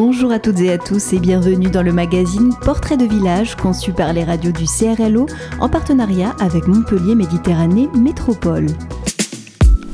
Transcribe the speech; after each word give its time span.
Bonjour 0.00 0.30
à 0.30 0.38
toutes 0.38 0.60
et 0.60 0.70
à 0.70 0.78
tous 0.78 1.12
et 1.12 1.18
bienvenue 1.18 1.70
dans 1.72 1.82
le 1.82 1.92
magazine 1.92 2.54
Portrait 2.62 2.96
de 2.96 3.04
village 3.04 3.56
conçu 3.56 3.90
par 3.90 4.12
les 4.12 4.22
radios 4.22 4.52
du 4.52 4.64
CRLO 4.64 5.26
en 5.58 5.68
partenariat 5.68 6.36
avec 6.38 6.68
Montpellier 6.68 7.16
Méditerranée 7.16 7.88
Métropole. 7.98 8.66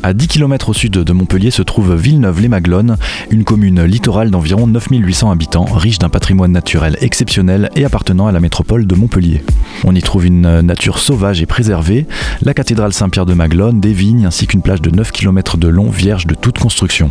À 0.03 0.13
10 0.13 0.29
km 0.29 0.69
au 0.69 0.73
sud 0.75 0.93
de 0.93 1.13
Montpellier 1.15 1.51
se 1.51 1.63
trouve 1.63 1.95
Villeneuve-les-Maglones, 1.95 2.99
une 3.31 3.45
commune 3.45 3.83
littorale 3.85 4.31
d'environ 4.31 4.67
9800 4.67 5.31
habitants, 5.31 5.65
riche 5.65 5.99
d'un 5.99 6.11
patrimoine 6.11 6.53
naturel 6.53 6.99
exceptionnel 7.01 7.71
et 7.75 7.87
appartenant 7.87 8.27
à 8.27 8.33
la 8.33 8.41
métropole 8.41 8.87
de 8.87 8.95
Montpellier. 8.95 9.43
On 9.85 9.95
y 9.95 10.03
trouve 10.03 10.27
une 10.27 10.61
nature 10.61 10.99
sauvage 10.99 11.41
et 11.41 11.47
préservée, 11.47 12.07
la 12.43 12.53
cathédrale 12.53 12.93
Saint-Pierre 12.93 13.25
de 13.25 13.33
Maglone, 13.33 13.81
des 13.81 13.95
vignes 13.95 14.27
ainsi 14.27 14.47
qu'une 14.47 14.61
plage 14.61 14.83
de 14.83 14.91
9 14.91 15.13
km 15.13 15.57
de 15.57 15.69
long 15.69 15.89
vierge 15.89 16.27
de 16.27 16.35
toute 16.35 16.59
construction. 16.59 17.09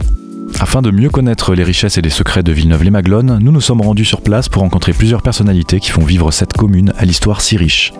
Afin 0.60 0.82
de 0.82 0.92
mieux 0.92 1.10
connaître 1.10 1.56
les 1.56 1.64
richesses 1.64 1.98
et 1.98 2.02
les 2.02 2.10
secrets 2.10 2.44
de 2.44 2.52
Villeneuve-les-Maglones, 2.52 3.40
nous 3.42 3.52
nous 3.52 3.62
sommes 3.62 3.82
rendus 3.82 4.06
sur 4.06 4.22
place 4.22 4.50
pour 4.50 4.62
rencontrer 4.62 4.94
plusieurs 4.94 5.22
personnalités 5.22 5.80
qui 5.80 5.90
font 5.90 6.04
vivre 6.04 6.32
cette 6.32 6.54
commune 6.54 6.94
à 6.98 7.06
l'histoire 7.06 7.42
si 7.42 7.58
riche. 7.58 7.94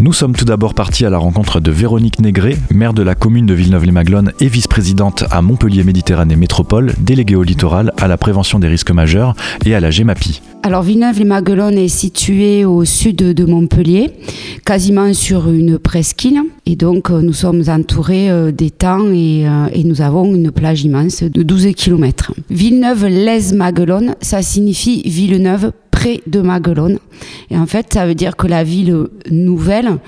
Nous 0.00 0.14
sommes 0.14 0.34
tout 0.34 0.46
d'abord 0.46 0.72
partis 0.72 1.04
à 1.04 1.10
la 1.10 1.18
rencontre 1.18 1.60
de 1.60 1.70
Véronique 1.70 2.20
Négré, 2.20 2.56
maire 2.72 2.94
de 2.94 3.02
la 3.02 3.14
commune 3.14 3.44
de 3.44 3.52
Villeneuve-les-Maglones 3.52 4.32
et 4.40 4.48
vice-présidente 4.48 5.24
à 5.30 5.42
Montpellier 5.42 5.84
Méditerranée 5.84 6.36
Métropole, 6.36 6.94
déléguée 6.98 7.36
au 7.36 7.42
littoral, 7.42 7.92
à 7.98 8.08
la 8.08 8.16
prévention 8.16 8.58
des 8.58 8.68
risques 8.68 8.92
majeurs 8.92 9.36
et 9.66 9.74
à 9.74 9.80
la 9.80 9.90
GEMAPI. 9.90 10.40
Alors 10.62 10.82
Villeneuve-les-Maglones 10.84 11.76
est 11.76 11.88
situé 11.88 12.64
au 12.64 12.86
sud 12.86 13.16
de 13.16 13.44
Montpellier, 13.44 14.10
quasiment 14.64 15.12
sur 15.12 15.50
une 15.50 15.78
presqu'île. 15.78 16.40
Et 16.64 16.76
donc 16.76 17.10
nous 17.10 17.34
sommes 17.34 17.64
entourés 17.68 18.30
euh, 18.30 18.52
d'étangs 18.52 19.12
et, 19.12 19.46
euh, 19.46 19.66
et 19.74 19.84
nous 19.84 20.00
avons 20.00 20.34
une 20.34 20.50
plage 20.50 20.82
immense 20.82 21.24
de 21.24 21.42
12 21.42 21.74
km. 21.76 22.32
Villeneuve-les-Maglones, 22.48 24.14
ça 24.22 24.40
signifie 24.40 25.02
Villeneuve 25.04 25.72
près 26.00 26.22
de 26.26 26.40
Maguelone. 26.40 26.98
Et 27.50 27.58
en 27.58 27.66
fait, 27.66 27.92
ça 27.92 28.06
veut 28.06 28.14
dire 28.14 28.34
que 28.36 28.46
la 28.46 28.64
ville 28.64 29.06
nouvelle 29.30 29.98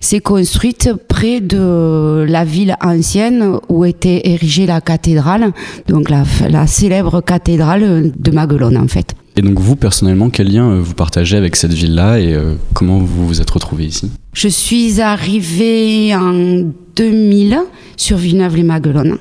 s'est 0.00 0.20
construite 0.20 0.90
près 1.08 1.40
de 1.40 2.24
la 2.28 2.44
ville 2.44 2.76
ancienne 2.80 3.58
où 3.68 3.84
était 3.84 4.20
érigée 4.28 4.66
la 4.66 4.80
cathédrale, 4.80 5.50
donc 5.88 6.08
la, 6.08 6.22
la 6.48 6.68
célèbre 6.68 7.20
cathédrale 7.20 8.12
de 8.16 8.30
Maguelone 8.30 8.76
en 8.76 8.86
fait. 8.86 9.16
Et 9.36 9.42
donc 9.42 9.58
vous, 9.58 9.74
personnellement, 9.74 10.30
quel 10.30 10.52
lien 10.52 10.70
euh, 10.70 10.80
vous 10.80 10.94
partagez 10.94 11.36
avec 11.36 11.56
cette 11.56 11.72
ville-là 11.72 12.20
et 12.20 12.32
euh, 12.32 12.54
comment 12.74 12.98
vous 12.98 13.26
vous 13.26 13.40
êtes 13.40 13.50
retrouvé 13.50 13.86
ici? 13.86 14.10
Je 14.32 14.48
suis 14.48 15.00
arrivée 15.00 16.14
en 16.14 16.62
2000 16.94 17.58
sur 17.96 18.16
Villeneuve-les-Maguelones. 18.18 19.18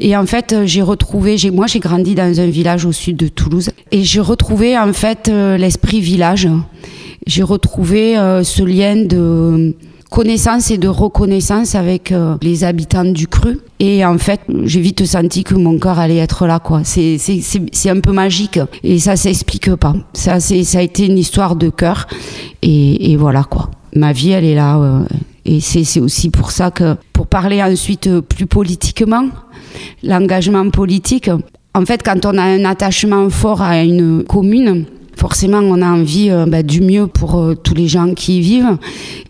Et 0.00 0.16
en 0.16 0.26
fait, 0.26 0.52
euh, 0.52 0.66
j'ai 0.66 0.82
retrouvé, 0.82 1.38
j'ai, 1.38 1.50
moi 1.50 1.66
j'ai 1.66 1.80
grandi 1.80 2.14
dans 2.14 2.40
un 2.40 2.46
village 2.46 2.84
au 2.84 2.92
sud 2.92 3.16
de 3.16 3.28
Toulouse, 3.28 3.70
et 3.90 4.02
j'ai 4.04 4.20
retrouvé 4.20 4.78
en 4.78 4.92
fait 4.92 5.28
euh, 5.28 5.56
l'esprit 5.56 6.00
village. 6.00 6.48
J'ai 7.26 7.42
retrouvé 7.42 8.18
euh, 8.18 8.42
ce 8.42 8.62
lien 8.62 8.96
de 8.96 9.76
connaissance 10.10 10.70
et 10.70 10.76
de 10.76 10.88
reconnaissance 10.88 11.74
avec 11.74 12.12
les 12.42 12.64
habitants 12.64 13.04
du 13.04 13.28
cru. 13.28 13.60
Et 13.80 14.04
en 14.04 14.18
fait, 14.18 14.40
j'ai 14.64 14.80
vite 14.82 15.06
senti 15.06 15.42
que 15.42 15.54
mon 15.54 15.78
cœur 15.78 15.98
allait 15.98 16.18
être 16.18 16.46
là, 16.46 16.58
quoi. 16.58 16.82
C'est, 16.84 17.16
c'est, 17.16 17.40
c'est, 17.40 17.62
c'est 17.72 17.88
un 17.88 18.00
peu 18.00 18.12
magique 18.12 18.60
et 18.84 18.98
ça 18.98 19.16
s'explique 19.16 19.74
pas. 19.76 19.94
Ça, 20.12 20.38
c'est, 20.38 20.64
ça 20.64 20.80
a 20.80 20.82
été 20.82 21.06
une 21.06 21.16
histoire 21.16 21.56
de 21.56 21.70
cœur 21.70 22.08
et, 22.60 23.12
et 23.12 23.16
voilà, 23.16 23.44
quoi. 23.44 23.70
Ma 23.96 24.12
vie, 24.12 24.32
elle 24.32 24.44
est 24.44 24.54
là. 24.54 25.06
et 25.46 25.60
c'est, 25.60 25.84
c'est 25.84 26.00
aussi 26.00 26.28
pour 26.28 26.50
ça 26.50 26.70
que, 26.70 26.94
pour 27.22 27.28
parler 27.28 27.62
ensuite 27.62 28.18
plus 28.18 28.46
politiquement, 28.46 29.28
l'engagement 30.02 30.68
politique. 30.70 31.30
En 31.72 31.86
fait, 31.86 32.02
quand 32.02 32.26
on 32.26 32.36
a 32.36 32.42
un 32.42 32.64
attachement 32.64 33.30
fort 33.30 33.62
à 33.62 33.84
une 33.84 34.24
commune, 34.24 34.86
forcément 35.14 35.60
on 35.60 35.80
a 35.82 35.86
envie 35.86 36.30
euh, 36.30 36.46
bah, 36.46 36.64
du 36.64 36.80
mieux 36.80 37.06
pour 37.06 37.38
euh, 37.38 37.54
tous 37.54 37.74
les 37.74 37.86
gens 37.86 38.12
qui 38.14 38.38
y 38.38 38.40
vivent 38.40 38.76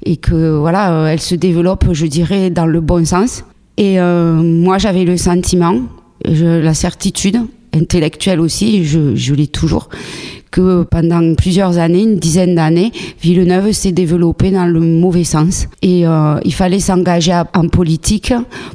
et 0.06 0.16
que 0.16 0.56
voilà, 0.56 0.94
euh, 0.94 1.06
elle 1.08 1.20
se 1.20 1.34
développe, 1.34 1.84
je 1.92 2.06
dirais, 2.06 2.48
dans 2.48 2.64
le 2.64 2.80
bon 2.80 3.04
sens. 3.04 3.44
Et 3.76 3.98
moi, 3.98 4.78
j'avais 4.78 5.04
le 5.04 5.18
sentiment, 5.18 5.74
la 6.24 6.74
certitude 6.74 7.40
intellectuelle 7.74 8.40
aussi, 8.40 8.84
je 8.84 9.34
l'ai 9.34 9.48
toujours, 9.48 9.88
que 10.52 10.84
pendant 10.84 11.34
plusieurs 11.34 11.78
années, 11.78 12.02
une 12.02 12.18
dizaine 12.18 12.54
d'années, 12.54 12.92
Villeneuve 13.20 13.72
s'est 13.72 13.90
développé 13.90 14.52
dans 14.52 14.66
le 14.66 14.78
mauvais 14.78 15.24
sens. 15.24 15.66
Et 15.80 16.06
euh, 16.06 16.38
il 16.44 16.54
fallait 16.54 16.78
s'engager 16.78 17.32
en 17.54 17.66
politique 17.66 18.32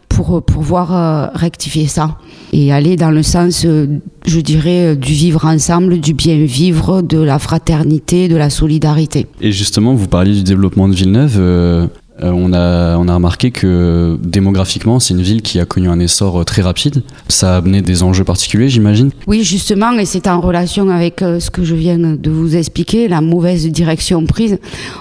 pour 0.09 0.43
pouvoir 0.43 0.93
euh, 0.93 1.27
rectifier 1.33 1.87
ça 1.87 2.17
et 2.51 2.73
aller 2.73 2.95
dans 2.95 3.11
le 3.11 3.23
sens, 3.23 3.63
euh, 3.65 3.85
je 4.25 4.39
dirais, 4.39 4.95
du 4.95 5.13
vivre 5.13 5.45
ensemble, 5.45 5.99
du 5.99 6.13
bien 6.13 6.37
vivre, 6.43 7.01
de 7.01 7.19
la 7.19 7.39
fraternité, 7.39 8.27
de 8.27 8.35
la 8.35 8.49
solidarité. 8.49 9.27
Et 9.39 9.51
justement, 9.51 9.93
vous 9.93 10.07
parliez 10.07 10.33
du 10.33 10.43
développement 10.43 10.89
de 10.89 10.95
Villeneuve. 10.95 11.89
Euh, 12.23 12.31
on, 12.31 12.51
a, 12.53 12.97
on 12.97 13.07
a 13.07 13.13
remarqué 13.13 13.51
que 13.51 14.17
démographiquement, 14.23 14.99
c'est 14.99 15.13
une 15.13 15.21
ville 15.21 15.41
qui 15.41 15.59
a 15.59 15.65
connu 15.65 15.87
un 15.87 15.99
essor 15.99 16.41
euh, 16.41 16.43
très 16.43 16.61
rapide. 16.61 17.03
Ça 17.27 17.55
a 17.55 17.57
amené 17.57 17.81
des 17.81 18.01
enjeux 18.01 18.23
particuliers, 18.23 18.69
j'imagine 18.69 19.11
Oui, 19.27 19.43
justement, 19.43 19.91
et 19.93 20.05
c'est 20.05 20.27
en 20.27 20.41
relation 20.41 20.89
avec 20.89 21.21
euh, 21.21 21.39
ce 21.39 21.51
que 21.51 21.63
je 21.63 21.75
viens 21.75 21.99
de 21.99 22.31
vous 22.31 22.55
expliquer, 22.55 23.07
la 23.07 23.21
mauvaise 23.21 23.67
direction 23.67 24.25
prise. 24.25 24.57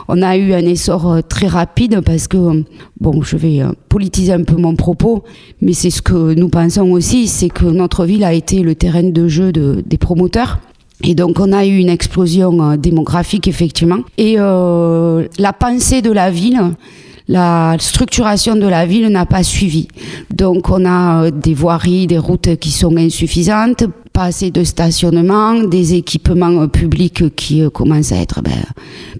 On 0.08 0.20
a 0.20 0.36
eu 0.36 0.52
un 0.52 0.58
essor 0.66 1.22
très 1.28 1.46
rapide 1.46 2.00
parce 2.00 2.28
que, 2.28 2.64
bon, 3.00 3.22
je 3.22 3.36
vais 3.36 3.62
politiser 3.88 4.32
un 4.32 4.44
peu 4.44 4.56
mon 4.56 4.76
propos, 4.76 5.24
mais 5.62 5.72
c'est 5.72 5.90
ce 5.90 6.02
que 6.02 6.34
nous 6.34 6.48
pensons 6.48 6.90
aussi, 6.90 7.28
c'est 7.28 7.48
que 7.48 7.64
notre 7.64 8.04
ville 8.04 8.24
a 8.24 8.34
été 8.34 8.60
le 8.62 8.74
terrain 8.74 9.02
de 9.02 9.28
jeu 9.28 9.52
de, 9.52 9.82
des 9.86 9.98
promoteurs. 9.98 10.60
Et 11.02 11.14
donc 11.14 11.40
on 11.40 11.52
a 11.52 11.66
eu 11.66 11.76
une 11.76 11.88
explosion 11.88 12.76
démographique 12.76 13.48
effectivement. 13.48 14.00
Et 14.18 14.36
euh, 14.38 15.26
la 15.38 15.52
pensée 15.52 16.02
de 16.02 16.10
la 16.10 16.30
ville, 16.30 16.60
la 17.28 17.76
structuration 17.78 18.56
de 18.56 18.66
la 18.66 18.86
ville 18.86 19.08
n'a 19.08 19.26
pas 19.26 19.42
suivi. 19.42 19.88
Donc 20.34 20.70
on 20.70 20.84
a 20.84 21.24
euh, 21.24 21.30
des 21.30 21.54
voiries, 21.54 22.06
des 22.06 22.18
routes 22.18 22.56
qui 22.56 22.70
sont 22.70 22.96
insuffisantes, 22.96 23.84
pas 24.16 24.24
assez 24.24 24.50
de 24.50 24.64
stationnement, 24.64 25.62
des 25.62 25.92
équipements 25.92 26.62
euh, 26.62 26.68
publics 26.68 27.34
qui 27.36 27.60
euh, 27.60 27.68
commencent 27.68 28.12
à 28.12 28.16
être 28.16 28.40
ben, 28.40 28.64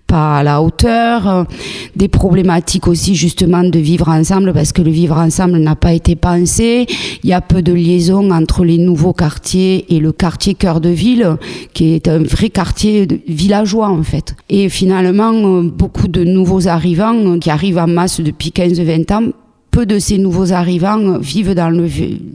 pas 0.06 0.38
à 0.38 0.42
la 0.42 0.62
hauteur, 0.62 1.46
des 1.94 2.08
problématiques 2.08 2.88
aussi 2.88 3.14
justement 3.14 3.62
de 3.62 3.78
vivre 3.78 4.08
ensemble 4.08 4.54
parce 4.54 4.72
que 4.72 4.80
le 4.80 4.90
vivre 4.90 5.18
ensemble 5.18 5.58
n'a 5.58 5.76
pas 5.76 5.92
été 5.92 6.16
pensé. 6.16 6.86
Il 7.22 7.28
y 7.28 7.34
a 7.34 7.42
peu 7.42 7.60
de 7.60 7.74
liaison 7.74 8.30
entre 8.30 8.64
les 8.64 8.78
nouveaux 8.78 9.12
quartiers 9.12 9.84
et 9.94 10.00
le 10.00 10.12
quartier 10.12 10.54
cœur 10.54 10.80
de 10.80 10.88
ville 10.88 11.36
qui 11.74 11.92
est 11.92 12.08
un 12.08 12.20
vrai 12.20 12.48
quartier 12.48 13.06
villageois 13.28 13.90
en 13.90 14.02
fait. 14.02 14.34
Et 14.48 14.70
finalement, 14.70 15.62
beaucoup 15.62 16.08
de 16.08 16.24
nouveaux 16.24 16.68
arrivants 16.68 17.38
qui 17.38 17.50
arrivent 17.50 17.78
en 17.78 17.86
masse 17.86 18.22
depuis 18.22 18.48
15-20 18.48 19.12
ans 19.12 19.32
peu 19.76 19.84
de 19.84 19.98
ces 19.98 20.16
nouveaux 20.16 20.54
arrivants 20.54 21.18
vivent 21.18 21.52
dans 21.52 21.68
le 21.68 21.86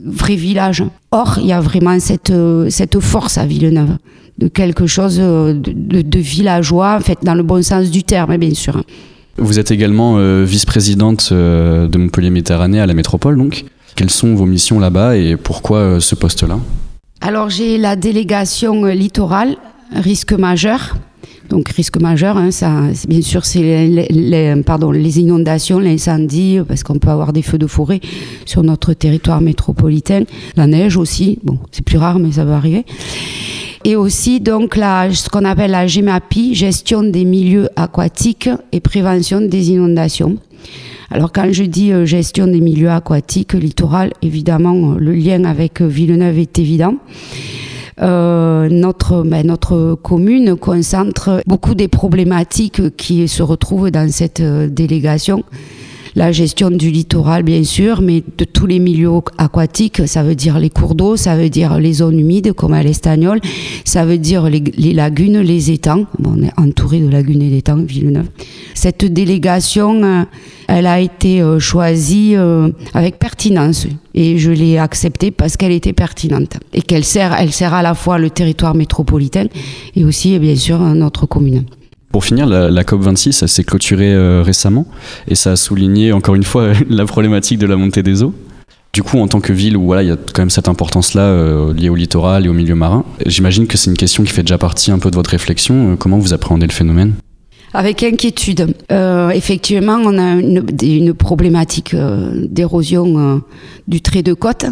vrai 0.06 0.36
village. 0.36 0.84
Or, 1.10 1.40
il 1.42 1.48
y 1.48 1.54
a 1.54 1.60
vraiment 1.60 2.00
cette, 2.00 2.32
cette 2.70 3.00
force 3.00 3.40
à 3.40 3.48
Villeneuve, 3.48 3.98
de 4.38 4.48
quelque 4.48 4.86
chose 4.86 5.18
de, 5.18 5.54
de, 5.56 6.20
villageois, 6.20 6.98
en 6.98 7.00
fait, 7.00 7.18
dans 7.24 7.34
le 7.34 7.42
bon 7.42 7.64
sens 7.64 7.90
du 7.90 8.04
terme, 8.04 8.38
bien 8.38 8.54
sûr. 8.54 8.84
Vous 9.38 9.58
êtes 9.58 9.72
également 9.72 10.18
euh, 10.20 10.44
vice-présidente 10.44 11.30
euh, 11.32 11.88
de 11.88 11.98
Montpellier 11.98 12.30
Méditerranée 12.30 12.80
à 12.80 12.86
la 12.86 12.94
métropole, 12.94 13.36
donc. 13.40 13.66
Quelles 13.96 14.12
sont 14.12 14.36
vos 14.36 14.46
missions 14.46 14.80
là-bas 14.80 15.18
et 15.18 15.36
pourquoi 15.36 15.78
euh, 15.80 16.00
ce 16.00 16.14
poste-là? 16.14 16.60
Alors, 17.22 17.50
j'ai 17.50 17.80
la 17.80 17.96
délégation 17.96 18.86
littorale, 18.86 19.56
risque 19.96 20.34
majeur, 20.34 20.96
donc 21.52 21.68
risque 21.70 22.00
majeur, 22.00 22.38
hein, 22.38 22.50
ça, 22.50 22.72
bien 23.10 23.22
sûr, 23.22 23.46
c'est 23.46 23.60
les, 23.60 24.08
les, 24.10 24.64
pardon, 24.64 24.90
les 24.90 25.20
inondations, 25.20 25.80
l'incendie, 25.80 26.60
parce 26.66 26.82
qu'on 26.82 26.98
peut 26.98 27.10
avoir 27.10 27.34
des 27.34 27.42
feux 27.42 27.58
de 27.58 27.68
forêt 27.68 28.00
sur 28.46 28.64
notre 28.64 28.94
territoire 28.94 29.42
métropolitain. 29.42 30.24
La 30.56 30.66
neige 30.66 30.96
aussi, 30.96 31.40
bon, 31.44 31.60
c'est 31.72 31.84
plus 31.84 31.98
rare, 31.98 32.20
mais 32.20 32.32
ça 32.32 32.46
va 32.46 32.56
arriver. 32.56 32.86
Et 33.84 33.98
aussi 33.98 34.40
donc 34.40 34.78
la, 34.78 35.14
ce 35.14 35.28
qu'on 35.28 35.44
appelle 35.44 35.72
la 35.72 35.88
GEMAPI, 35.88 36.56
gestion 36.56 37.04
des 37.04 37.26
milieux 37.26 37.68
aquatiques 37.76 38.50
et 38.72 38.80
prévention 38.80 39.42
des 39.42 39.72
inondations. 39.72 40.38
Alors 41.10 41.32
quand 41.32 41.52
je 41.52 41.64
dis 41.64 41.92
euh, 41.92 42.06
gestion 42.06 42.48
des 42.48 42.62
milieux 42.62 42.90
aquatiques, 42.90 43.54
littoral, 43.54 44.14
évidemment, 44.22 44.94
le 44.94 45.14
lien 45.14 45.44
avec 45.44 45.82
Villeneuve 45.82 46.40
est 46.40 46.58
évident. 46.58 46.96
Euh, 48.02 48.70
notre, 48.70 49.24
ben, 49.24 49.46
notre 49.46 49.96
commune 50.02 50.56
concentre 50.56 51.44
beaucoup 51.46 51.76
des 51.76 51.88
problématiques 51.88 52.96
qui 52.96 53.28
se 53.28 53.44
retrouvent 53.44 53.92
dans 53.92 54.10
cette 54.10 54.40
euh, 54.40 54.68
délégation. 54.68 55.44
La 56.16 56.32
gestion 56.32 56.70
du 56.70 56.92
littoral, 56.92 57.44
bien 57.44 57.64
sûr, 57.64 58.02
mais 58.02 58.24
de 58.38 58.44
tous 58.44 58.66
les 58.66 58.80
milieux 58.80 59.12
aquatiques. 59.38 60.08
Ça 60.08 60.24
veut 60.24 60.36
dire 60.36 60.60
les 60.60 60.70
cours 60.70 60.96
d'eau, 60.96 61.16
ça 61.16 61.36
veut 61.36 61.50
dire 61.50 61.80
les 61.80 61.94
zones 61.94 62.20
humides 62.20 62.54
comme 62.54 62.74
à 62.74 62.84
l'Estagnol, 62.84 63.40
ça 63.86 64.06
veut 64.06 64.18
dire 64.18 64.50
les, 64.50 64.94
lagunes, 64.94 65.40
les 65.40 65.72
étangs. 65.72 66.06
on 66.24 66.42
est 66.44 66.52
entouré 66.58 67.00
de 67.00 67.10
lagunes 67.10 67.42
et 67.42 67.50
d'étangs, 67.50 67.84
Villeneuve. 67.84 68.28
Cette 68.74 69.06
délégation, 69.06 70.04
euh, 70.04 70.24
elle 70.68 70.88
a 70.88 71.00
été 71.00 71.42
euh, 71.42 71.60
choisie 71.60 72.34
euh, 72.36 72.70
avec 72.94 73.20
pertinence 73.20 73.88
et 74.14 74.38
je 74.38 74.52
l'ai 74.52 74.78
acceptée 74.78 75.32
parce 75.32 75.58
qu'elle 75.58 75.72
était 75.72 75.94
pertinente 75.94 76.58
et 76.74 76.82
qu'elle 76.82 77.06
sert, 77.06 77.34
elle 77.40 77.52
sert 77.52 77.74
à 77.74 77.82
la 77.82 77.94
fois 77.94 78.18
le 78.18 78.30
territoire 78.30 78.76
métropolitain 78.76 79.46
et 79.96 80.04
aussi, 80.06 80.38
bien 80.40 80.56
sûr, 80.56 80.80
notre 80.80 81.26
commune. 81.26 81.64
Pour 82.12 82.26
finir, 82.26 82.46
la, 82.46 82.84
COP26, 82.84 83.48
s'est 83.48 83.64
clôturée 83.64 84.14
euh, 84.14 84.42
récemment 84.44 84.86
et 85.28 85.36
ça 85.36 85.52
a 85.52 85.56
souligné 85.56 86.12
encore 86.12 86.36
une 86.36 86.44
fois 86.44 86.74
la 86.90 87.06
problématique 87.06 87.60
de 87.60 87.66
la 87.66 87.78
montée 87.78 88.04
des 88.04 88.24
eaux. 88.24 88.34
Du 88.94 89.04
coup, 89.04 89.20
en 89.20 89.28
tant 89.30 89.40
que 89.40 89.54
ville 89.54 89.78
où 89.78 89.86
voilà, 89.86 90.04
il 90.04 90.10
y 90.10 90.12
a 90.12 90.18
quand 90.18 90.42
même 90.42 90.50
cette 90.50 90.68
importance-là 90.68 91.22
euh, 91.22 91.74
liée 91.74 91.88
au 91.88 91.96
littoral 91.96 92.46
et 92.46 92.50
au 92.50 92.54
milieu 92.54 92.76
marin, 92.76 93.06
j'imagine 93.26 93.66
que 93.66 93.78
c'est 93.78 93.90
une 93.90 93.98
question 93.98 94.24
qui 94.24 94.34
fait 94.34 94.44
déjà 94.44 94.58
partie 94.58 94.92
un 94.92 95.00
peu 95.00 95.10
de 95.10 95.16
votre 95.16 95.30
réflexion. 95.30 95.94
Euh, 95.94 95.96
comment 95.96 96.18
vous 96.18 96.34
appréhendez 96.34 96.68
le 96.68 96.74
phénomène? 96.74 97.14
Avec 97.74 98.04
inquiétude. 98.04 98.76
effectivement, 99.34 99.98
on 100.04 100.18
a 100.18 100.34
une, 100.34 101.14
problématique 101.14 101.96
d'érosion 101.96 103.42
du 103.88 104.02
trait 104.02 104.24
de 104.24 104.34
côte. 104.34 104.66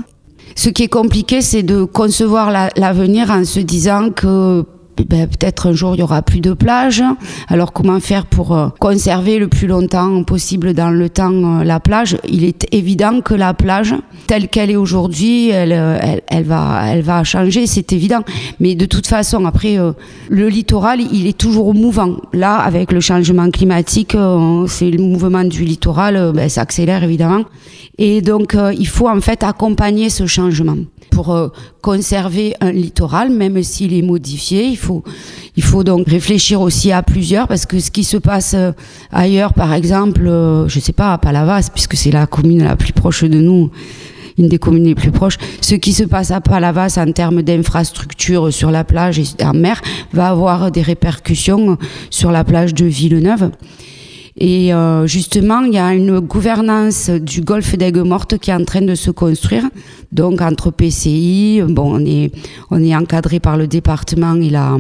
Ce 0.56 0.68
qui 0.68 0.84
est 0.84 0.90
compliqué, 0.90 1.42
c'est 1.42 1.64
de 1.64 1.86
concevoir 1.86 2.52
l'avenir 2.76 3.32
en 3.32 3.46
se 3.46 3.62
disant 3.62 4.10
que 4.10 4.66
ben, 5.08 5.28
peut-être 5.28 5.68
un 5.68 5.74
jour 5.74 5.96
il 5.96 6.00
y 6.00 6.04
aura 6.04 6.22
plus 6.22 6.42
de 6.42 6.54
plage. 6.54 7.04
Alors 7.48 7.74
comment 7.74 8.00
faire 8.00 8.26
pour 8.26 8.56
euh, 8.56 8.70
conserver 8.80 9.40
le 9.40 9.48
plus 9.48 9.68
longtemps 9.68 10.24
possible 10.24 10.74
dans 10.74 10.90
le 10.90 11.10
temps 11.10 11.60
euh, 11.60 11.64
la 11.64 11.80
plage? 11.80 12.18
Il 12.28 12.44
est 12.44 12.68
évident 12.74 13.22
que 13.22 13.34
la 13.34 13.54
plage, 13.54 13.96
telle 14.28 14.48
qu'elle 14.48 14.72
est 14.72 14.76
aujourd'hui, 14.76 15.50
elle, 15.50 15.74
euh, 15.74 15.98
elle, 16.02 16.22
elle, 16.28 16.44
va, 16.44 16.84
elle 16.88 17.02
va 17.02 17.24
changer, 17.24 17.68
c'est 17.68 17.94
évident. 17.94 18.22
Mais 18.60 18.76
de 18.76 18.86
toute 18.86 19.08
façon, 19.08 19.46
après, 19.46 19.78
le 20.30 20.48
littoral, 20.48 21.00
il 21.02 21.28
est 21.28 21.38
toujours 21.38 21.74
mouvant. 21.74 22.18
Là, 22.34 22.56
avec 22.56 22.92
le 22.92 23.00
changement 23.00 23.50
climatique, 23.50 24.16
c'est 24.68 24.90
le 24.92 25.02
mouvement 25.02 25.44
du 25.44 25.64
littoral, 25.64 26.32
ben, 26.34 26.50
ça 26.50 26.62
accélère 26.62 27.04
évidemment. 27.04 27.44
Et 27.98 28.22
donc, 28.22 28.56
il 28.78 28.88
faut 28.88 29.10
en 29.10 29.22
fait 29.22 29.44
accompagner 29.44 30.10
ce 30.10 30.26
changement 30.26 30.78
pour 31.10 31.34
euh, 31.34 31.50
conserver 31.82 32.56
un 32.62 32.72
littoral, 32.72 33.30
même 33.30 33.62
s'il 33.64 33.94
est 33.94 34.02
modifié. 34.02 34.66
Il 34.66 34.78
faut, 34.78 35.04
il 35.56 35.64
faut 35.64 35.84
donc 35.84 36.08
réfléchir 36.08 36.62
aussi 36.62 36.92
à 36.92 37.04
plusieurs, 37.04 37.48
parce 37.48 37.66
que 37.66 37.80
ce 37.80 37.92
qui 37.92 38.04
se 38.04 38.18
passe 38.18 38.54
euh, 38.54 38.72
ailleurs, 39.12 39.54
par 39.54 39.74
exemple, 39.74 40.26
euh, 40.28 40.68
je 40.68 40.80
ne 40.80 40.82
sais 40.82 40.94
pas, 40.94 41.14
à 41.14 41.18
Palavas, 41.18 41.70
puisque 41.74 41.96
c'est 41.96 42.12
la 42.12 42.28
commune 42.28 42.64
la 42.64 42.76
plus 42.76 42.94
proche 42.94 43.24
de 43.24 43.40
nous, 43.40 43.72
une 44.38 44.48
des 44.48 44.58
communes 44.58 44.86
les 44.86 44.96
plus 44.96 45.12
proches, 45.12 45.38
ce 45.62 45.76
qui 45.76 45.94
se 45.94 46.04
passe 46.04 46.32
à 46.32 46.42
Palavas 46.42 46.98
en 46.98 47.12
termes 47.12 47.42
d'infrastructures 47.42 48.54
sur 48.54 48.72
la 48.72 48.84
plage 48.84 49.20
et 49.20 49.44
en 49.44 49.54
mer 49.54 49.82
va 50.14 50.30
avoir 50.30 50.72
des 50.72 50.82
répercussions 50.82 51.78
sur 52.10 52.32
la 52.32 52.44
plage 52.44 52.74
de 52.74 52.86
Villeneuve. 52.86 53.52
Et 54.42 54.74
euh, 54.74 55.06
justement, 55.06 55.62
il 55.64 55.74
y 55.74 55.78
a 55.78 55.94
une 55.94 56.20
gouvernance 56.22 57.10
du 57.10 57.42
golfe 57.42 57.78
d'Aigues-Mortes 57.78 58.38
qui 58.38 58.52
est 58.52 58.54
en 58.54 58.64
train 58.64 58.82
de 58.82 58.96
se 58.96 59.12
construire. 59.12 59.70
Donc 60.14 60.42
entre 60.42 60.72
PCI, 60.72 61.62
bon, 61.68 62.00
on 62.00 62.06
est, 62.06 62.32
on 62.72 62.82
est 62.82 62.96
encadré 62.96 63.42
par 63.42 63.58
le 63.58 63.68
département 63.68 64.36
et 64.36 64.50
la, 64.50 64.78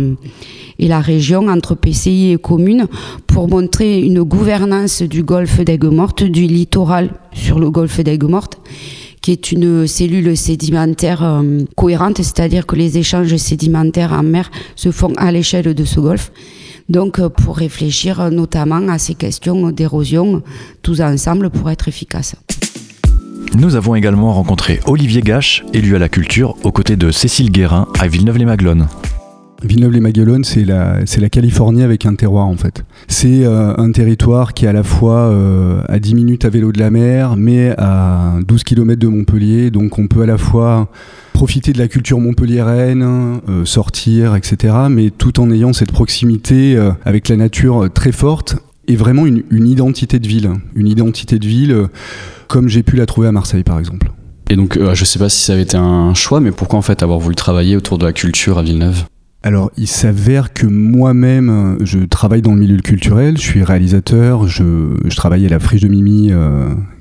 et 0.79 0.87
la 0.87 1.01
région, 1.01 1.49
entre 1.49 1.75
PCI 1.75 2.31
et 2.31 2.37
communes, 2.37 2.87
pour 3.27 3.49
montrer 3.49 3.99
une 3.99 4.23
gouvernance 4.23 5.01
du 5.01 5.23
golfe 5.23 5.59
d'Aigues-Mortes, 5.59 6.23
du 6.23 6.43
littoral 6.43 7.11
sur 7.33 7.59
le 7.59 7.69
golfe 7.69 7.99
d'Aigues-Mortes 7.99 8.59
qui 9.21 9.31
est 9.31 9.51
une 9.51 9.87
cellule 9.87 10.35
sédimentaire 10.37 11.23
euh, 11.23 11.63
cohérente, 11.75 12.17
c'est-à-dire 12.17 12.65
que 12.65 12.75
les 12.75 12.97
échanges 12.97 13.35
sédimentaires 13.35 14.13
en 14.13 14.23
mer 14.23 14.49
se 14.75 14.91
font 14.91 15.13
à 15.17 15.31
l'échelle 15.31 15.73
de 15.73 15.85
ce 15.85 15.99
golfe. 15.99 16.31
Donc, 16.87 17.19
euh, 17.19 17.29
pour 17.29 17.57
réfléchir 17.57 18.19
euh, 18.19 18.29
notamment 18.29 18.87
à 18.89 18.97
ces 18.97 19.15
questions 19.15 19.71
d'érosion, 19.71 20.41
tous 20.81 21.01
ensemble 21.01 21.49
pour 21.49 21.69
être 21.69 21.87
efficaces. 21.87 22.35
Nous 23.55 23.75
avons 23.75 23.95
également 23.95 24.33
rencontré 24.33 24.79
Olivier 24.85 25.21
Gache, 25.21 25.63
élu 25.73 25.95
à 25.95 25.99
la 25.99 26.09
culture, 26.09 26.55
aux 26.63 26.71
côtés 26.71 26.95
de 26.95 27.11
Cécile 27.11 27.51
Guérin 27.51 27.87
à 27.99 28.07
Villeneuve-les-Maglones. 28.07 28.87
Villeneuve-les-Maguelones, 29.63 30.43
c'est 30.43 30.63
la, 30.63 31.05
c'est 31.05 31.21
la 31.21 31.29
Californie 31.29 31.83
avec 31.83 32.05
un 32.05 32.15
terroir 32.15 32.47
en 32.47 32.55
fait. 32.55 32.83
C'est 33.07 33.45
euh, 33.45 33.75
un 33.77 33.91
territoire 33.91 34.53
qui 34.53 34.65
est 34.65 34.69
à 34.69 34.73
la 34.73 34.83
fois 34.83 35.33
à 35.87 35.99
10 35.99 36.15
minutes 36.15 36.45
à 36.45 36.49
vélo 36.49 36.71
de 36.71 36.79
la 36.79 36.89
mer, 36.89 37.35
mais 37.35 37.73
à 37.77 38.35
12 38.47 38.63
km 38.63 38.99
de 38.99 39.07
Montpellier, 39.07 39.71
donc 39.71 39.99
on 39.99 40.07
peut 40.07 40.21
à 40.21 40.25
la 40.25 40.37
fois 40.37 40.89
profiter 41.39 41.71
de 41.71 41.77
la 41.77 41.87
culture 41.87 42.19
montpelliéraine, 42.19 43.01
euh, 43.47 43.63
sortir, 43.63 44.35
etc. 44.35 44.73
Mais 44.89 45.09
tout 45.09 45.39
en 45.39 45.49
ayant 45.51 45.71
cette 45.71 45.93
proximité 45.93 46.75
euh, 46.75 46.91
avec 47.05 47.29
la 47.29 47.37
nature 47.37 47.85
euh, 47.85 47.89
très 47.89 48.11
forte 48.11 48.57
et 48.89 48.97
vraiment 48.97 49.25
une, 49.25 49.45
identité 49.49 50.19
de 50.19 50.27
ville. 50.27 50.51
Une 50.75 50.89
identité 50.89 51.39
de 51.39 51.47
ville 51.47 51.87
comme 52.49 52.67
j'ai 52.67 52.83
pu 52.83 52.97
la 52.97 53.05
trouver 53.05 53.29
à 53.29 53.31
Marseille 53.31 53.63
par 53.63 53.79
exemple. 53.79 54.11
Et 54.49 54.57
donc, 54.57 54.77
je 54.93 55.05
sais 55.05 55.19
pas 55.19 55.29
si 55.29 55.41
ça 55.41 55.53
avait 55.53 55.61
été 55.61 55.77
un 55.77 56.13
choix, 56.13 56.41
mais 56.41 56.51
pourquoi 56.51 56.77
en 56.77 56.81
fait 56.81 57.03
avoir 57.03 57.19
voulu 57.19 57.35
travailler 57.35 57.77
autour 57.77 57.99
de 57.99 58.05
la 58.05 58.11
culture 58.11 58.57
à 58.57 58.63
Villeneuve? 58.63 59.05
Alors, 59.41 59.71
il 59.77 59.87
s'avère 59.87 60.51
que 60.51 60.67
moi-même, 60.67 61.77
je 61.79 61.99
travaille 61.99 62.41
dans 62.41 62.53
le 62.53 62.59
milieu 62.59 62.75
culturel, 62.81 63.37
je 63.37 63.41
suis 63.41 63.63
réalisateur, 63.63 64.49
je, 64.49 65.15
travaille 65.15 65.45
à 65.45 65.49
la 65.49 65.61
Friche 65.61 65.79
de 65.79 65.87
Mimi, 65.87 66.33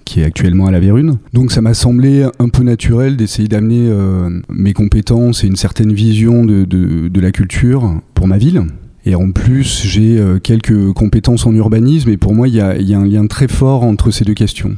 qui 0.09 0.21
est 0.21 0.25
actuellement 0.25 0.67
à 0.67 0.71
la 0.71 0.81
Vérune. 0.81 1.19
Donc 1.35 1.53
ça 1.53 1.61
m'a 1.61 1.75
semblé 1.75 2.27
un 2.39 2.49
peu 2.49 2.63
naturel 2.63 3.17
d'essayer 3.17 3.47
d'amener 3.47 3.89
euh, 3.89 4.41
mes 4.49 4.73
compétences 4.73 5.45
et 5.45 5.47
une 5.47 5.57
certaine 5.57 5.93
vision 5.93 6.45
de, 6.47 7.21
la 7.21 7.31
culture 7.31 8.01
pour 8.15 8.27
ma 8.27 8.39
ville. 8.39 8.63
Et 9.05 9.15
en 9.15 9.31
plus, 9.33 9.83
j'ai 9.85 10.19
euh, 10.19 10.39
quelques 10.39 10.93
compétences 10.93 11.47
en 11.47 11.55
urbanisme 11.55 12.09
et 12.09 12.17
pour 12.17 12.35
moi, 12.35 12.49
il 12.49 12.55
y 12.55 12.61
a, 12.61 12.99
un 12.99 13.07
lien 13.07 13.27
très 13.27 13.49
fort 13.49 13.83
entre 13.83 14.11
ces 14.11 14.25
deux 14.25 14.35
questions. 14.35 14.77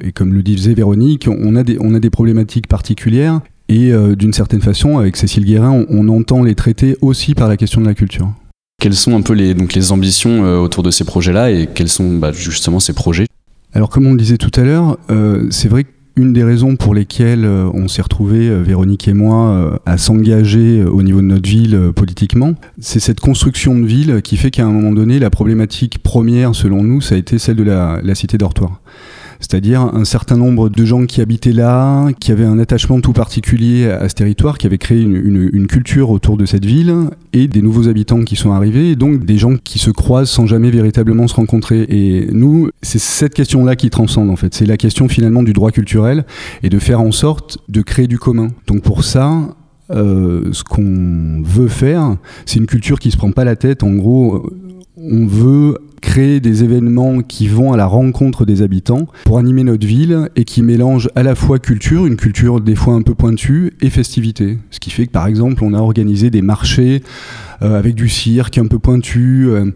Et 0.00 0.12
comme 0.12 0.32
le 0.32 0.42
disait 0.42 0.74
Véronique, 0.74 1.28
on 1.28 1.56
a 1.56 1.64
des 1.64 2.10
problématiques 2.10 2.68
particulières 2.68 3.40
et 3.68 3.92
euh, 3.92 4.14
d'une 4.16 4.32
certaine 4.32 4.60
façon, 4.60 4.98
avec 4.98 5.16
Cécile 5.16 5.44
Guérin, 5.44 5.84
on, 5.88 6.08
entend 6.08 6.42
les 6.42 6.54
traiter 6.54 6.96
aussi 7.00 7.34
par 7.34 7.48
la 7.48 7.56
question 7.56 7.80
de 7.80 7.86
la 7.86 7.94
culture. 7.94 8.32
Quelles 8.80 8.94
sont 8.94 9.16
un 9.16 9.22
peu 9.22 9.32
les, 9.32 9.54
donc 9.54 9.74
les 9.74 9.92
ambitions 9.92 10.42
autour 10.60 10.82
de 10.82 10.90
ces 10.90 11.04
projets-là 11.04 11.50
et 11.50 11.68
quels 11.72 11.88
sont 11.88 12.18
bah, 12.18 12.32
justement 12.32 12.80
ces 12.80 12.92
projets? 12.92 13.26
Alors 13.74 13.88
comme 13.88 14.06
on 14.06 14.12
le 14.12 14.18
disait 14.18 14.36
tout 14.36 14.50
à 14.60 14.64
l'heure, 14.64 14.98
euh, 15.10 15.46
c'est 15.50 15.68
vrai 15.68 15.84
qu'une 15.84 16.34
des 16.34 16.44
raisons 16.44 16.76
pour 16.76 16.94
lesquelles 16.94 17.46
euh, 17.46 17.70
on 17.72 17.88
s'est 17.88 18.02
retrouvés, 18.02 18.48
euh, 18.48 18.60
Véronique 18.60 19.08
et 19.08 19.14
moi, 19.14 19.80
à 19.86 19.96
s'engager 19.96 20.84
au 20.84 21.02
niveau 21.02 21.20
de 21.20 21.26
notre 21.26 21.48
ville 21.48 21.90
politiquement, 21.96 22.54
c'est 22.80 23.00
cette 23.00 23.20
construction 23.20 23.78
de 23.78 23.86
ville 23.86 24.20
qui 24.22 24.36
fait 24.36 24.50
qu'à 24.50 24.64
un 24.64 24.70
moment 24.70 24.92
donné, 24.92 25.18
la 25.18 25.30
problématique 25.30 26.02
première, 26.02 26.54
selon 26.54 26.82
nous, 26.82 27.00
ça 27.00 27.14
a 27.14 27.18
été 27.18 27.38
celle 27.38 27.56
de 27.56 27.62
la, 27.62 28.00
la 28.02 28.14
cité 28.14 28.36
dortoir 28.36 28.80
c'est-à-dire 29.42 29.80
un 29.80 30.04
certain 30.04 30.36
nombre 30.36 30.68
de 30.68 30.84
gens 30.84 31.04
qui 31.04 31.20
habitaient 31.20 31.52
là, 31.52 32.08
qui 32.20 32.30
avaient 32.30 32.44
un 32.44 32.60
attachement 32.60 33.00
tout 33.00 33.12
particulier 33.12 33.90
à 33.90 34.08
ce 34.08 34.14
territoire, 34.14 34.56
qui 34.56 34.66
avaient 34.66 34.78
créé 34.78 35.02
une, 35.02 35.66
culture 35.66 36.10
autour 36.10 36.36
de 36.36 36.46
cette 36.46 36.64
ville, 36.64 36.94
et 37.32 37.48
des 37.48 37.60
nouveaux 37.60 37.88
habitants 37.88 38.22
qui 38.22 38.36
sont 38.36 38.52
arrivés, 38.52 38.90
et 38.90 38.96
donc 38.96 39.24
des 39.24 39.38
gens 39.38 39.56
qui 39.56 39.78
se 39.78 39.90
croisent 39.90 40.30
sans 40.30 40.46
jamais 40.46 40.70
véritablement 40.70 41.26
se 41.26 41.34
rencontrer. 41.34 41.86
Et 41.88 42.28
nous, 42.32 42.70
c'est 42.82 43.00
cette 43.00 43.34
question-là 43.34 43.74
qui 43.74 43.90
transcende 43.90 44.30
en 44.30 44.36
fait. 44.36 44.54
C'est 44.54 44.66
la 44.66 44.76
question 44.76 45.08
finalement 45.08 45.42
du 45.42 45.52
droit 45.52 45.72
culturel 45.72 46.24
et 46.62 46.68
de 46.68 46.78
faire 46.78 47.00
en 47.00 47.12
sorte 47.12 47.58
de 47.68 47.82
créer 47.82 48.06
du 48.06 48.18
commun. 48.18 48.48
Donc 48.68 48.82
pour 48.82 49.02
ça, 49.02 49.56
euh, 49.90 50.50
ce 50.52 50.62
qu'on 50.62 51.42
veut 51.42 51.68
faire, 51.68 52.16
c'est 52.46 52.58
une 52.58 52.66
culture 52.66 53.00
qui 53.00 53.10
se 53.10 53.16
prend 53.16 53.32
pas 53.32 53.44
la 53.44 53.56
tête. 53.56 53.82
En 53.82 53.92
gros, 53.92 54.48
on 54.96 55.26
veut 55.26 55.78
créer 56.02 56.40
des 56.40 56.62
événements 56.64 57.22
qui 57.22 57.48
vont 57.48 57.72
à 57.72 57.78
la 57.78 57.86
rencontre 57.86 58.44
des 58.44 58.60
habitants 58.60 59.06
pour 59.24 59.38
animer 59.38 59.64
notre 59.64 59.86
ville 59.86 60.28
et 60.36 60.44
qui 60.44 60.60
mélangent 60.60 61.08
à 61.16 61.22
la 61.22 61.34
fois 61.34 61.58
culture, 61.58 62.04
une 62.04 62.16
culture 62.16 62.60
des 62.60 62.74
fois 62.74 62.92
un 62.92 63.00
peu 63.00 63.14
pointue, 63.14 63.72
et 63.80 63.88
festivité. 63.88 64.58
Ce 64.70 64.80
qui 64.80 64.90
fait 64.90 65.06
que 65.06 65.12
par 65.12 65.26
exemple 65.26 65.64
on 65.64 65.72
a 65.72 65.78
organisé 65.78 66.28
des 66.28 66.42
marchés 66.42 67.02
euh, 67.62 67.78
avec 67.78 67.94
du 67.94 68.08
cirque 68.08 68.58
un 68.58 68.66
peu 68.66 68.78
pointu, 68.78 69.46
euh, 69.48 69.66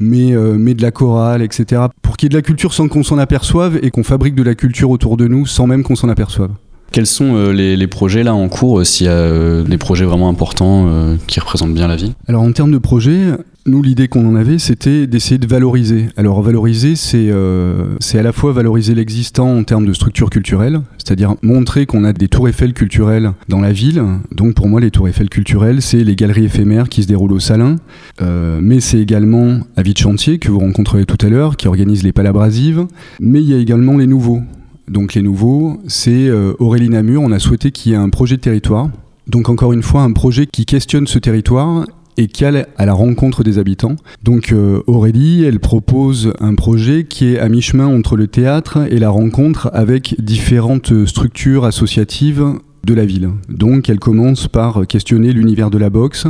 mais, 0.00 0.34
euh, 0.34 0.56
mais 0.58 0.74
de 0.74 0.82
la 0.82 0.90
chorale, 0.90 1.40
etc. 1.42 1.82
Pour 2.02 2.16
qu'il 2.16 2.26
y 2.26 2.28
ait 2.28 2.30
de 2.30 2.36
la 2.36 2.42
culture 2.42 2.74
sans 2.74 2.88
qu'on 2.88 3.04
s'en 3.04 3.18
aperçoive 3.18 3.78
et 3.82 3.90
qu'on 3.90 4.02
fabrique 4.02 4.34
de 4.34 4.42
la 4.42 4.54
culture 4.54 4.90
autour 4.90 5.16
de 5.16 5.28
nous 5.28 5.46
sans 5.46 5.66
même 5.66 5.82
qu'on 5.82 5.96
s'en 5.96 6.08
aperçoive. 6.08 6.50
Quels 6.92 7.06
sont 7.06 7.50
les, 7.50 7.76
les, 7.76 7.86
projets 7.86 8.22
là 8.22 8.34
en 8.34 8.48
cours, 8.48 8.86
s'il 8.86 9.06
y 9.06 9.10
a 9.10 9.62
des 9.62 9.76
projets 9.76 10.04
vraiment 10.04 10.28
importants 10.28 11.16
qui 11.26 11.40
représentent 11.40 11.74
bien 11.74 11.88
la 11.88 11.96
ville 11.96 12.12
Alors 12.28 12.42
en 12.42 12.52
termes 12.52 12.70
de 12.70 12.78
projets, 12.78 13.32
Nous, 13.68 13.82
l'idée 13.82 14.06
qu'on 14.06 14.24
en 14.28 14.36
avait, 14.36 14.60
c'était 14.60 15.08
d'essayer 15.08 15.38
de 15.38 15.46
valoriser. 15.48 16.06
Alors, 16.16 16.40
valoriser, 16.40 16.94
c'est 16.94 17.30
euh, 17.30 17.96
c'est 17.98 18.16
à 18.16 18.22
la 18.22 18.30
fois 18.32 18.52
valoriser 18.52 18.94
l'existant 18.94 19.56
en 19.56 19.64
termes 19.64 19.86
de 19.86 19.92
structure 19.92 20.30
culturelle, 20.30 20.82
c'est-à-dire 20.98 21.34
montrer 21.42 21.84
qu'on 21.84 22.04
a 22.04 22.12
des 22.12 22.28
tours 22.28 22.48
Eiffel 22.48 22.74
culturelles 22.74 23.32
dans 23.48 23.60
la 23.60 23.72
ville. 23.72 24.00
Donc, 24.30 24.54
pour 24.54 24.68
moi, 24.68 24.80
les 24.80 24.92
tours 24.92 25.08
Eiffel 25.08 25.28
culturelles, 25.28 25.82
c'est 25.82 26.04
les 26.04 26.14
galeries 26.14 26.44
éphémères 26.44 26.88
qui 26.88 27.02
se 27.02 27.08
déroulent 27.08 27.32
au 27.32 27.40
Salin, 27.40 27.74
euh, 28.22 28.60
mais 28.62 28.78
c'est 28.78 29.00
également 29.00 29.58
Avis 29.76 29.96
Chantier, 29.96 30.38
que 30.38 30.48
vous 30.48 30.60
rencontrerez 30.60 31.04
tout 31.04 31.26
à 31.26 31.28
l'heure, 31.28 31.56
qui 31.56 31.66
organise 31.66 32.04
les 32.04 32.12
palabrasives, 32.12 32.86
mais 33.18 33.42
il 33.42 33.48
y 33.48 33.54
a 33.54 33.58
également 33.58 33.96
les 33.96 34.06
nouveaux. 34.06 34.42
Donc, 34.86 35.14
les 35.14 35.22
nouveaux, 35.22 35.82
c'est 35.88 36.28
euh, 36.28 36.52
Aurélie 36.60 36.88
Namur, 36.88 37.20
on 37.20 37.32
a 37.32 37.40
souhaité 37.40 37.72
qu'il 37.72 37.90
y 37.90 37.94
ait 37.96 37.98
un 37.98 38.10
projet 38.10 38.36
de 38.36 38.42
territoire. 38.42 38.90
Donc 39.26 39.48
encore 39.48 39.72
une 39.72 39.82
fois, 39.82 40.02
un 40.02 40.12
projet 40.12 40.46
qui 40.46 40.66
questionne 40.66 41.08
ce 41.08 41.18
territoire 41.18 41.84
et 42.16 42.28
qui 42.28 42.44
allait 42.44 42.66
à 42.76 42.86
la 42.86 42.94
rencontre 42.94 43.44
des 43.44 43.58
habitants. 43.58 43.96
Donc 44.22 44.52
euh, 44.52 44.82
Aurélie, 44.86 45.44
elle 45.44 45.60
propose 45.60 46.32
un 46.40 46.54
projet 46.54 47.04
qui 47.04 47.34
est 47.34 47.38
à 47.38 47.48
mi-chemin 47.48 47.86
entre 47.86 48.16
le 48.16 48.26
théâtre 48.26 48.78
et 48.90 48.98
la 48.98 49.10
rencontre 49.10 49.70
avec 49.72 50.16
différentes 50.20 51.06
structures 51.06 51.64
associatives 51.64 52.44
de 52.84 52.94
la 52.94 53.04
ville. 53.04 53.30
Donc 53.48 53.90
elle 53.90 53.98
commence 53.98 54.48
par 54.48 54.86
questionner 54.86 55.32
l'univers 55.32 55.70
de 55.70 55.78
la 55.78 55.90
boxe. 55.90 56.26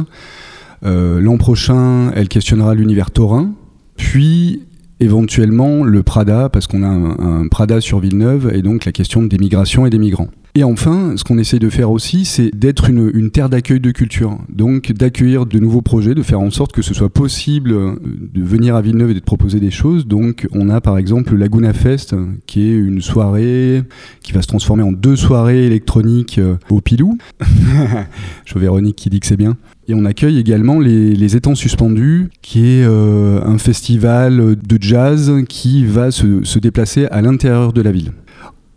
Euh, 0.85 1.21
l'an 1.21 1.37
prochain, 1.37 2.11
elle 2.15 2.29
questionnera 2.29 2.75
l'univers 2.75 3.11
taurin. 3.11 3.53
Puis 3.97 4.63
éventuellement 5.01 5.85
le 5.85 6.03
Prada, 6.03 6.49
parce 6.49 6.67
qu'on 6.67 6.83
a 6.83 6.89
un, 6.89 7.49
Prada 7.49 7.81
sur 7.81 8.01
Villeneuve, 8.01 8.51
et 8.55 8.63
donc 8.63 8.85
la 8.85 8.93
question 8.93 9.23
des 9.23 9.39
migrations 9.39 9.87
et 9.87 9.91
des 9.91 9.99
migrants. 9.99 10.29
Et 10.55 10.65
enfin, 10.65 11.13
ce 11.17 11.25
qu'on 11.25 11.37
essaie 11.37 11.59
de 11.59 11.69
faire 11.69 11.91
aussi, 11.91 12.25
c'est 12.25 12.51
d'être 12.57 12.89
une, 12.89 13.31
terre 13.31 13.51
d'accueil 13.51 13.79
de 13.79 13.91
culture. 13.91 14.39
Donc 14.49 14.91
d'accueillir 14.91 15.45
de 15.45 15.59
nouveaux 15.59 15.83
projets, 15.83 16.15
de 16.15 16.23
faire 16.23 16.41
en 16.41 16.51
sorte 16.51 16.73
que 16.73 16.81
ce 16.81 16.95
soit 16.95 17.11
possible 17.11 17.75
de 17.75 18.43
venir 18.43 18.75
à 18.75 18.81
Villeneuve 18.81 19.11
et 19.11 19.15
de 19.15 19.21
proposer 19.21 19.61
des 19.61 19.71
choses. 19.71 20.07
Donc 20.07 20.49
on 20.53 20.71
a 20.71 20.81
par 20.81 20.97
exemple 20.97 21.33
le 21.33 21.41
Laguna 21.41 21.75
Fest, 21.75 22.17
qui 22.47 22.71
est 22.71 22.75
une 22.75 23.03
soirée 23.03 23.83
qui 24.23 24.33
va 24.33 24.41
se 24.41 24.47
transformer 24.47 24.83
en 24.83 24.93
deux 24.93 25.17
soirées 25.17 25.67
électroniques 25.67 26.41
au 26.71 26.81
Pilou. 26.81 27.19
Je 28.47 28.59
Véronique 28.59 28.97
qui 28.97 29.11
dit 29.11 29.21
que 29.21 29.27
c'est 29.27 29.37
bien. 29.37 29.59
Et 29.89 29.95
on 29.95 30.05
accueille 30.05 30.39
également 30.39 30.81
les, 30.81 31.37
Étangs 31.37 31.55
Suspendus, 31.55 32.29
qui 32.43 32.67
est 32.67 32.85
euh, 32.85 33.41
un 33.45 33.59
festival 33.59 34.57
de 34.57 34.79
jazz 34.81 35.33
qui 35.49 35.85
va 35.85 36.11
se, 36.11 36.59
déplacer 36.59 37.07
à 37.07 37.23
l'intérieur 37.23 37.73
de 37.73 37.83
la 37.83 37.93
ville. 37.93 38.13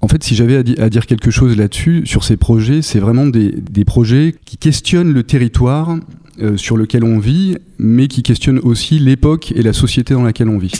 En 0.01 0.07
fait, 0.07 0.23
si 0.23 0.35
j'avais 0.35 0.55
à, 0.55 0.63
di 0.63 0.75
à, 0.79 0.89
dire 0.89 1.07
quelque 1.07 1.31
chose 1.31 1.57
là-dessus, 1.57 2.03
sur 2.05 2.23
ces 2.23 2.37
projets, 2.37 2.81
c'est 2.81 2.99
vraiment 2.99 3.25
des, 3.25 3.51
des, 3.51 3.85
projets 3.85 4.35
qui 4.45 4.57
questionnent 4.57 5.11
le 5.11 5.23
territoire 5.23 5.97
euh, 6.41 6.55
sur 6.55 6.77
lequel 6.77 7.03
on 7.03 7.19
vit, 7.19 7.57
mais 7.79 8.07
qui 8.07 8.23
questionnent 8.23 8.59
aussi 8.59 8.99
l'époque 8.99 9.51
et 9.55 9.61
la 9.61 9.73
société 9.73 10.13
dans 10.13 10.23
laquelle 10.23 10.47
on 10.47 10.57
vit. 10.57 10.71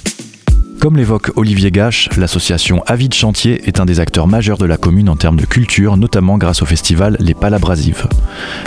Comme 0.79 0.95
l'évoque 0.95 1.31
Olivier 1.35 1.71
Gache, 1.71 2.07
l'association 2.15 2.81
Avis 2.87 3.09
de 3.09 3.13
Chantier 3.13 3.67
est 3.67 3.81
un 3.81 3.85
des 3.85 3.99
acteurs 3.99 4.27
majeurs 4.27 4.57
de 4.57 4.65
la 4.65 4.77
commune 4.77 5.09
en 5.09 5.17
termes 5.17 5.35
de 5.35 5.45
culture, 5.45 5.97
notamment 5.97 6.37
grâce 6.37 6.61
au 6.61 6.65
festival 6.65 7.17
Les 7.19 7.33
Palabrasives. 7.33 8.07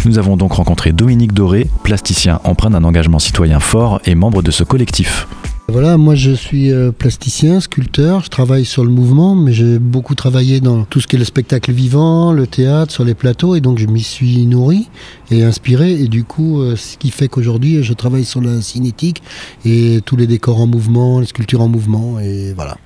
Nous 0.04 0.19
avons 0.19 0.37
donc 0.37 0.52
rencontré 0.52 0.92
Dominique 0.92 1.33
Doré, 1.33 1.69
plasticien 1.85 2.38
empreint 2.45 2.69
d'un 2.69 2.85
engagement 2.85 3.19
citoyen 3.19 3.61
fort 3.61 3.99
et 4.04 4.14
membre 4.14 4.42
de 4.42 4.50
ce 4.50 4.62
collectif. 4.62 5.26
Voilà, 5.73 5.97
moi 5.97 6.14
je 6.14 6.33
suis 6.33 6.71
plasticien, 6.99 7.59
sculpteur, 7.59 8.23
je 8.23 8.29
travaille 8.29 8.67
sur 8.67 8.85
le 8.85 8.91
mouvement, 8.91 9.35
mais 9.35 9.55
j'ai 9.55 9.79
beaucoup 9.79 10.14
travaillé 10.14 10.61
dans 10.61 10.85
tout 10.85 11.00
ce 11.00 11.07
qui 11.07 11.17
est 11.17 11.19
le 11.19 11.25
spectacle 11.25 11.73
vivant, 11.73 12.31
le 12.31 12.47
théâtre, 12.47 12.93
sur 12.93 13.05
les 13.05 13.14
plateaux, 13.14 13.55
et 13.55 13.62
donc 13.62 13.79
je 13.79 13.87
m'y 13.87 14.02
suis 14.02 14.45
nourri 14.45 14.91
et 15.31 15.45
inspiré, 15.45 15.93
et 15.93 16.09
du 16.09 16.25
coup, 16.25 16.62
ce 16.76 16.99
qui 16.99 17.11
fait 17.11 17.29
qu'aujourd'hui 17.29 17.83
je 17.83 17.95
travaille 17.95 18.26
sur 18.26 18.43
la 18.43 18.61
cinétique 18.61 19.23
et 19.64 20.00
tous 20.05 20.17
les 20.17 20.26
décors 20.26 20.61
en 20.61 20.67
mouvement, 20.67 21.21
les 21.21 21.26
sculptures 21.26 21.62
en 21.62 21.69
mouvement, 21.69 22.21
et 22.21 22.52
voilà. 22.52 22.76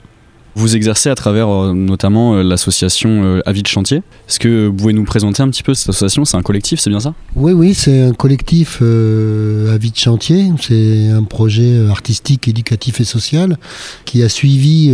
Vous 0.59 0.75
exercez 0.75 1.11
à 1.11 1.15
travers 1.15 1.51
euh, 1.51 1.75
notamment 1.75 2.37
euh, 2.37 2.43
l'association 2.43 3.11
euh, 3.23 3.41
Avis 3.45 3.63
de 3.63 3.67
Chantier. 3.67 3.99
Est-ce 4.27 4.41
que 4.41 4.69
vous 4.69 4.73
pouvez 4.73 4.95
nous 4.95 5.05
présenter 5.05 5.43
un 5.43 5.51
petit 5.51 5.63
peu 5.63 5.75
cette 5.75 5.91
association? 5.91 6.25
C'est 6.25 6.39
un 6.39 6.43
collectif, 6.43 6.81
c'est 6.81 6.89
bien 6.89 6.99
ça? 6.99 7.13
Oui, 7.35 7.53
oui, 7.53 7.75
c'est 7.75 8.01
un 8.01 8.15
collectif 8.15 8.79
euh, 8.81 9.75
Avis 9.75 9.91
de 9.91 9.99
Chantier. 9.99 10.51
C'est 10.59 11.11
un 11.11 11.25
projet 11.25 11.87
artistique, 11.91 12.49
éducatif 12.49 13.03
et 13.03 13.05
social 13.05 13.59
qui 14.07 14.23
a 14.23 14.31
suivi 14.31 14.91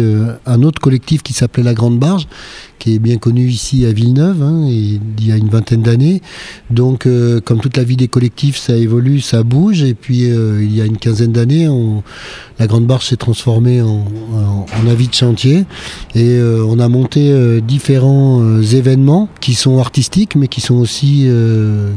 un 0.46 0.62
autre 0.64 0.80
collectif 0.80 1.22
qui 1.22 1.32
s'appelait 1.32 1.62
La 1.62 1.74
Grande 1.74 2.00
Barge 2.00 2.26
qui 2.82 2.96
est 2.96 2.98
bien 2.98 3.16
connu 3.16 3.46
ici 3.46 3.86
à 3.86 3.92
Villeneuve, 3.92 4.42
hein, 4.42 4.66
il 4.68 5.24
y 5.24 5.30
a 5.30 5.36
une 5.36 5.48
vingtaine 5.48 5.82
d'années. 5.82 6.20
Donc, 6.68 7.06
euh, 7.06 7.40
comme 7.40 7.60
toute 7.60 7.76
la 7.76 7.84
vie 7.84 7.94
des 7.94 8.08
collectifs, 8.08 8.56
ça 8.56 8.76
évolue, 8.76 9.20
ça 9.20 9.44
bouge. 9.44 9.84
Et 9.84 9.94
puis, 9.94 10.24
euh, 10.24 10.60
il 10.60 10.74
y 10.74 10.80
a 10.80 10.84
une 10.84 10.96
quinzaine 10.96 11.30
d'années, 11.30 11.68
la 12.58 12.66
Grande 12.66 12.86
Barge 12.86 13.06
s'est 13.06 13.16
transformée 13.16 13.80
en, 13.80 14.06
avis 14.90 15.06
de 15.06 15.14
chantier. 15.14 15.64
Et 16.16 16.38
euh, 16.38 16.66
on 16.66 16.80
a 16.80 16.88
monté 16.88 17.60
différents 17.60 18.60
événements 18.60 19.28
qui 19.40 19.54
sont 19.54 19.78
artistiques, 19.78 20.34
mais 20.34 20.48
qui 20.48 20.60
sont 20.60 20.74
aussi 20.74 21.28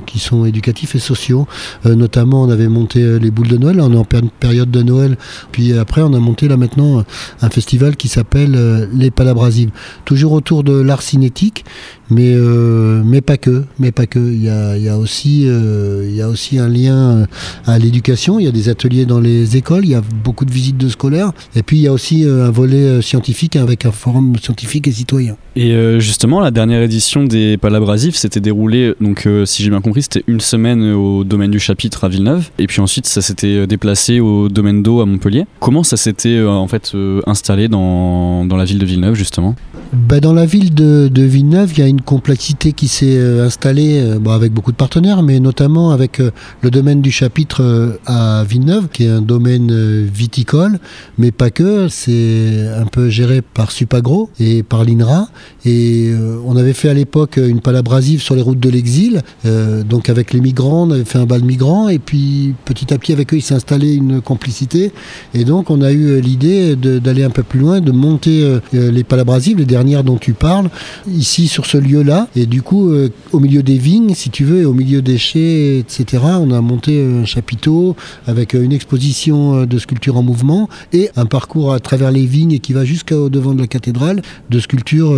qui 0.05 0.19
sont 0.19 0.45
éducatifs 0.45 0.93
et 0.93 0.99
sociaux. 0.99 1.47
notamment, 1.83 2.43
on 2.43 2.49
avait 2.49 2.67
monté 2.67 3.19
les 3.19 3.31
boules 3.31 3.47
de 3.47 3.57
Noël. 3.57 3.81
On 3.81 3.91
est 3.91 3.97
en 3.97 4.05
période 4.39 4.69
de 4.69 4.83
Noël. 4.83 5.17
Puis 5.51 5.73
après, 5.73 6.01
on 6.03 6.13
a 6.13 6.19
monté 6.19 6.47
là 6.47 6.57
maintenant 6.57 7.03
un 7.41 7.49
festival 7.49 7.95
qui 7.95 8.07
s'appelle 8.07 8.87
les 8.93 9.09
Palabrasives. 9.09 9.71
Toujours 10.05 10.33
autour 10.33 10.63
de 10.63 10.74
l'art 10.83 11.01
cinétique, 11.01 11.65
mais, 12.09 12.33
euh, 12.35 13.01
mais 13.05 13.21
pas 13.21 13.37
que. 13.37 13.63
Mais 13.79 13.91
pas 13.91 14.05
que. 14.05 14.19
Il 14.19 14.43
y 14.43 14.49
a, 14.49 14.77
y 14.77 14.89
a 14.89 14.97
aussi, 14.97 15.43
euh, 15.45 16.09
y 16.11 16.21
a 16.21 16.29
aussi 16.29 16.59
un 16.59 16.69
lien 16.69 17.27
à 17.65 17.79
l'éducation. 17.79 18.39
Il 18.39 18.45
y 18.45 18.47
a 18.47 18.51
des 18.51 18.69
ateliers 18.69 19.05
dans 19.05 19.19
les 19.19 19.57
écoles. 19.57 19.85
Il 19.85 19.91
y 19.91 19.95
a 19.95 20.01
beaucoup 20.23 20.45
de 20.45 20.51
visites 20.51 20.77
de 20.77 20.89
scolaires. 20.89 21.31
Et 21.55 21.63
puis 21.63 21.77
il 21.77 21.81
y 21.81 21.87
a 21.87 21.93
aussi 21.93 22.25
un 22.25 22.51
volet 22.51 23.01
scientifique 23.01 23.55
avec 23.55 23.85
un 23.85 23.91
forum 23.91 24.35
scientifique 24.41 24.87
et 24.87 24.91
citoyen. 24.91 25.37
Et 25.55 25.71
euh, 25.71 25.99
justement, 25.99 26.41
la 26.41 26.51
dernière 26.51 26.81
édition 26.81 27.23
des 27.23 27.57
Palabrasifs 27.57 28.15
s'était 28.15 28.41
déroulée, 28.41 28.93
donc 28.99 29.25
euh, 29.25 29.45
si 29.45 29.63
j'ai 29.63 29.69
bien 29.69 29.79
compris, 29.79 30.01
c'était 30.01 30.23
une 30.27 30.41
semaine 30.41 30.83
au 30.83 31.23
domaine 31.23 31.51
du 31.51 31.59
chapitre 31.59 32.03
à 32.03 32.09
Villeneuve, 32.09 32.49
et 32.59 32.67
puis 32.67 32.81
ensuite 32.81 33.05
ça 33.05 33.21
s'était 33.21 33.65
déplacé 33.65 34.19
au 34.19 34.49
domaine 34.49 34.83
d'eau 34.83 34.99
à 34.99 35.05
Montpellier. 35.05 35.45
Comment 35.61 35.83
ça 35.83 35.95
s'était 35.95 36.37
euh, 36.37 36.49
en 36.49 36.67
fait 36.67 36.93
installé 37.25 37.69
dans, 37.69 38.45
dans, 38.45 38.57
la 38.57 38.65
ville 38.65 38.79
de 38.79 38.85
Villeneuve 38.85 39.15
justement? 39.15 39.55
Bah, 39.93 40.19
Dans 40.19 40.33
la 40.33 40.45
ville 40.45 40.73
de, 40.73 41.07
de, 41.07 41.21
Villeneuve, 41.21 41.73
il 41.73 41.79
y 41.79 41.83
a 41.83 41.87
une 41.87 42.01
complexité 42.01 42.73
qui 42.73 42.87
s'est 42.87 43.19
installée 43.39 44.15
bon, 44.19 44.31
avec 44.31 44.53
beaucoup 44.53 44.71
de 44.71 44.77
partenaires, 44.77 45.23
mais 45.23 45.39
notamment 45.39 45.91
avec 45.91 46.19
le 46.61 46.71
domaine 46.71 47.01
du 47.01 47.11
chapitre 47.11 47.99
à 48.05 48.43
Villeneuve, 48.43 48.87
qui 48.91 49.05
est 49.05 49.09
un 49.09 49.21
domaine 49.21 50.05
viticole, 50.05 50.79
mais 51.17 51.31
pas 51.31 51.49
que. 51.49 51.87
C'est 51.89 52.67
un 52.77 52.85
peu 52.85 53.09
géré 53.09 53.41
par 53.41 53.71
Supagro 53.71 54.29
et 54.39 54.63
par 54.63 54.83
l'INRA. 54.83 55.27
Et 55.65 56.09
euh, 56.11 56.37
on 56.45 56.55
avait 56.57 56.73
fait 56.73 56.89
à 56.89 56.93
l'époque 56.93 57.37
une 57.37 57.61
palabrasive 57.61 58.21
sur 58.21 58.35
les 58.35 58.41
routes 58.41 58.59
de 58.59 58.69
l'exil. 58.69 59.21
Euh, 59.45 59.83
donc 59.83 60.09
avec 60.09 60.33
les 60.33 60.41
migrants, 60.41 60.87
on 60.87 60.91
avait 60.91 61.05
fait 61.05 61.17
un 61.17 61.25
bal 61.25 61.43
migrant. 61.43 61.89
Et 61.89 61.99
puis 61.99 62.53
petit 62.65 62.93
à 62.93 62.97
petit 62.97 63.13
avec 63.13 63.33
eux, 63.33 63.37
il 63.37 63.41
s'est 63.41 63.55
installé 63.55 63.93
une 63.93 64.21
complicité. 64.21 64.91
Et 65.33 65.45
donc 65.45 65.69
on 65.69 65.81
a 65.81 65.91
eu 65.91 66.19
l'idée 66.21 66.75
d'aller 66.75 67.23
un 67.23 67.29
peu 67.29 67.43
plus 67.43 67.59
loin, 67.59 67.81
de 67.81 67.91
monter 67.91 68.43
euh, 68.43 68.91
les 68.91 69.03
palabrasives, 69.03 69.57
les 69.57 69.65
dernières 69.75 70.03
dont 70.03 70.17
tu 70.17 70.33
parles, 70.33 70.69
ici 71.07 71.47
sur 71.47 71.65
ce 71.65 71.77
lieu-là. 71.77 72.27
Et 72.35 72.45
du 72.45 72.61
coup, 72.61 72.89
euh, 72.89 73.09
au 73.33 73.39
milieu 73.39 73.61
des 73.61 73.77
vignes, 73.77 74.13
si 74.13 74.29
tu 74.29 74.45
veux, 74.45 74.61
et 74.61 74.65
au 74.65 74.73
milieu 74.73 75.01
des 75.01 75.17
chais, 75.17 75.79
etc., 75.79 76.23
on 76.39 76.51
a 76.51 76.61
monté 76.61 77.03
un 77.03 77.25
chapiteau 77.25 77.95
avec 78.25 78.53
une 78.53 78.71
exposition 78.71 79.65
de 79.65 79.77
sculpture 79.77 80.15
en 80.17 80.23
mouvement 80.23 80.69
et 80.93 81.09
un 81.15 81.25
parcours 81.25 81.73
à 81.73 81.79
travers 81.79 82.11
les 82.11 82.25
vignes 82.25 82.59
qui 82.59 82.71
va 82.71 82.85
jusqu'au 82.85 83.29
devant 83.29 83.53
de 83.53 83.61
la 83.61 83.67
cathédrale 83.67 84.21
de 84.49 84.59
sculpture 84.59 85.09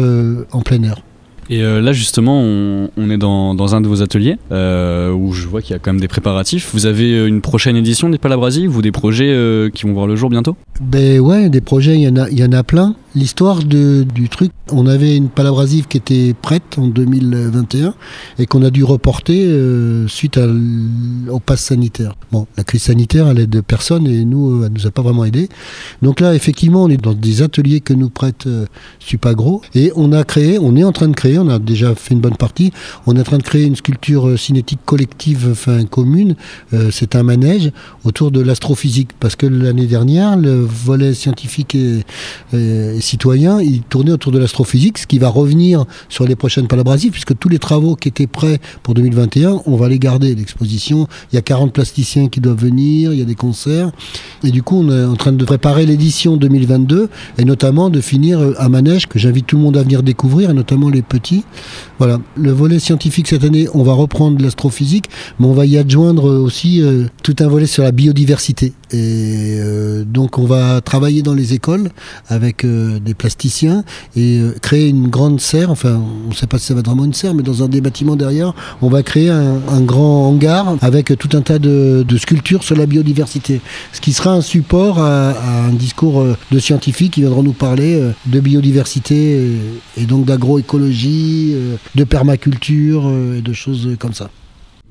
en 0.52 0.62
plein 0.62 0.82
air. 0.84 1.07
Et 1.50 1.62
euh, 1.62 1.82
là 1.82 1.94
justement, 1.94 2.42
on, 2.42 3.10
est 3.10 3.18
dans, 3.18 3.76
un 3.76 3.82
de 3.82 3.88
vos 3.88 4.02
ateliers 4.02 4.38
euh, 4.52 5.12
où 5.12 5.34
je 5.34 5.48
vois 5.48 5.62
qu'il 5.62 5.72
y 5.72 5.76
a 5.76 5.80
quand 5.80 5.92
même 5.92 6.02
des 6.02 6.08
préparatifs. 6.08 6.72
Vous 6.74 6.86
avez 6.86 7.26
une 7.26 7.42
prochaine 7.42 7.76
édition 7.76 8.10
des 8.10 8.18
Palabrasives 8.18 8.76
ou 8.76 8.82
des 8.82 8.92
projets 8.92 9.30
euh, 9.30 9.70
qui 9.70 9.86
vont 9.86 9.94
voir 9.94 10.08
le 10.08 10.16
jour 10.16 10.30
bientôt? 10.30 10.56
Ben 10.82 11.20
ouais, 11.20 11.50
des 11.50 11.62
projets, 11.62 11.96
il 11.96 12.02
y 12.02 12.08
en 12.08 12.18
a, 12.18 12.30
y 12.30 12.44
en 12.44 12.52
a 12.52 12.64
plein. 12.64 12.96
L'histoire 13.16 13.64
du 13.64 14.30
truc, 14.30 14.52
on 14.72 14.86
avait 14.86 15.18
une 15.18 15.30
palabrasive 15.30 15.88
qui 15.88 15.98
était 15.98 16.36
prête 16.40 16.78
en 16.78 16.88
2021 16.88 17.96
et 18.38 18.46
qu'on 18.46 18.62
a 18.62 18.70
dû 18.70 18.84
reporter 18.84 19.48
euh, 19.48 20.08
suite 20.08 20.40
au 21.30 21.40
pass 21.40 21.62
sanitaire. 21.62 22.14
Bon, 22.32 22.46
la 22.58 22.64
crise 22.64 22.84
sanitaire, 22.84 23.28
elle 23.28 23.40
aide 23.40 23.62
personne 23.62 24.06
et 24.06 24.24
nous, 24.24 24.64
elle 24.64 24.72
nous 24.72 24.86
a 24.86 24.92
pas 24.92 25.02
vraiment 25.02 25.26
aidé. 25.26 25.50
Donc 26.04 26.20
là, 26.20 26.36
effectivement, 26.36 26.84
on 26.84 26.90
est 26.90 27.02
dans 27.02 27.14
des 27.14 27.42
ateliers 27.42 27.82
que 27.82 27.94
nous 27.94 28.10
prête 28.10 28.46
euh, 28.46 28.66
Supagro 29.00 29.62
et 29.74 29.92
on 29.96 30.12
a 30.12 30.24
créé, 30.24 30.60
on 30.60 30.76
est 30.76 30.84
en 30.84 30.92
train 30.92 31.08
de 31.08 31.16
créer 31.16 31.37
2021, 31.38 31.42
on 31.42 31.50
a 31.50 31.60
déjà 31.60 31.96
fait 31.96 32.14
une 32.14 32.22
bonne 32.22 32.36
partie. 32.36 32.72
On 33.06 33.16
est 33.16 33.20
en 33.20 33.24
train 33.24 33.38
de 33.38 33.44
créer 33.44 33.66
une 33.66 33.76
sculpture 33.76 34.38
cinétique 34.38 34.80
collective, 34.86 35.50
enfin 35.52 35.84
commune. 35.86 36.36
c'est 36.92 37.16
un 37.16 37.24
manège 37.24 37.72
autour 38.04 38.32
de 38.32 38.42
l'astrophysique, 38.42 39.10
parce 39.20 39.36
que 39.36 39.46
l'année 39.46 39.88
dernière, 39.88 40.38
le 40.38 40.62
volet 40.62 41.14
scientifique 41.14 41.76
et, 41.76 42.04
citoyen, 43.00 43.62
il 43.62 43.82
tournait 43.82 44.12
autour 44.12 44.32
de 44.32 44.40
l'astrophysique, 44.40 44.98
ce 44.98 45.08
qui 45.08 45.20
va 45.20 45.30
revenir 45.30 45.86
sur 46.10 46.26
les 46.26 46.36
prochaines 46.36 46.68
palabrasives, 46.68 47.12
puisque 47.12 47.38
tous 47.38 47.50
les 47.50 47.60
travaux 47.60 47.96
qui 47.96 48.10
étaient 48.10 48.28
prêts 48.28 48.60
pour 48.84 48.94
2021, 48.94 49.62
on 49.66 49.76
va 49.76 49.90
les 49.90 50.00
garder. 50.00 50.36
L'exposition, 50.36 51.08
il 51.32 51.36
y 51.36 51.40
a 51.40 51.42
40 51.42 51.74
plasticiens 51.74 52.28
qui 52.28 52.40
doivent 52.40 52.60
venir, 52.60 53.14
il 53.14 53.20
y 53.20 53.22
a 53.22 53.26
des 53.26 53.36
concerts, 53.36 53.92
et 54.44 54.52
du 54.52 54.64
coup, 54.64 54.78
on 54.78 54.92
est 54.92 55.06
en 55.06 55.16
train 55.16 55.32
de 55.32 55.46
préparer 55.46 55.86
l'édition 55.86 56.38
2022, 56.38 57.10
et 57.38 57.46
notamment 57.46 57.90
de 57.90 58.02
finir 58.02 58.40
un 58.58 58.70
manège 58.70 59.08
que 59.08 59.20
j'invite 59.20 59.48
tout 59.48 59.58
le 59.58 59.64
monde 59.64 59.78
à 59.78 59.84
venir 59.84 60.04
découvrir, 60.04 60.50
et 60.50 60.54
notamment 60.54 60.90
les 60.90 61.02
petits. 61.02 61.27
Voilà, 62.00 62.20
le 62.36 62.52
volet 62.52 62.80
scientifique 62.80 63.28
cette 63.28 63.44
année, 63.44 63.68
on 63.74 63.84
va 63.84 63.94
reprendre 63.94 64.42
l'astrophysique, 64.42 65.06
mais 65.40 65.48
on 65.48 65.54
va 65.54 65.66
y 65.66 65.78
adjoindre 65.78 66.26
aussi 66.26 66.82
euh, 66.82 67.06
tout 67.24 67.36
un 67.40 67.48
volet 67.48 67.66
sur 67.66 67.84
la 67.84 67.92
biodiversité. 67.92 68.74
Et 68.92 69.58
euh, 69.60 70.04
donc 70.06 70.38
on 70.38 70.46
va 70.46 70.80
travailler 70.82 71.24
dans 71.24 71.34
les 71.34 71.54
écoles 71.54 71.90
avec 72.28 72.64
euh, 72.64 73.00
des 73.00 73.14
plasticiens 73.14 73.84
et 74.16 74.40
créer 74.62 74.88
une 74.88 75.08
grande 75.08 75.42
serre, 75.42 75.72
enfin 75.72 76.00
on 76.26 76.30
ne 76.30 76.36
sait 76.36 76.48
pas 76.48 76.60
si 76.60 76.68
ça 76.68 76.74
va 76.74 76.82
être 76.82 76.86
vraiment 76.86 77.06
une 77.06 77.14
serre, 77.14 77.34
mais 77.34 77.44
dans 77.44 77.64
un 77.64 77.68
des 77.68 77.82
bâtiments 77.82 78.16
derrière, 78.16 78.54
on 78.82 78.90
va 78.90 79.02
créer 79.04 79.30
un, 79.30 79.82
grand 79.82 80.30
hangar 80.30 80.76
avec 80.82 81.18
tout 81.18 81.30
un 81.34 81.42
tas 81.42 81.60
de, 81.60 82.06
sculptures 82.18 82.64
sur 82.64 82.76
la 82.76 82.86
biodiversité, 82.86 83.62
ce 83.94 84.02
qui 84.02 84.14
sera 84.14 84.34
un 84.34 84.42
support 84.42 85.00
à, 85.00 85.34
un 85.66 85.74
discours 85.74 86.26
de 86.52 86.60
scientifiques 86.60 87.14
qui 87.14 87.22
viendront 87.22 87.44
nous 87.44 87.54
parler 87.54 88.02
de 88.26 88.40
biodiversité 88.40 89.52
et 89.98 90.06
donc 90.06 90.26
d'agroécologie 90.26 91.17
de 91.96 92.04
permaculture 92.04 93.04
euh, 93.06 93.38
et 93.38 93.42
de 93.42 93.54
choses 93.54 93.96
comme 94.00 94.14
ça. 94.14 94.30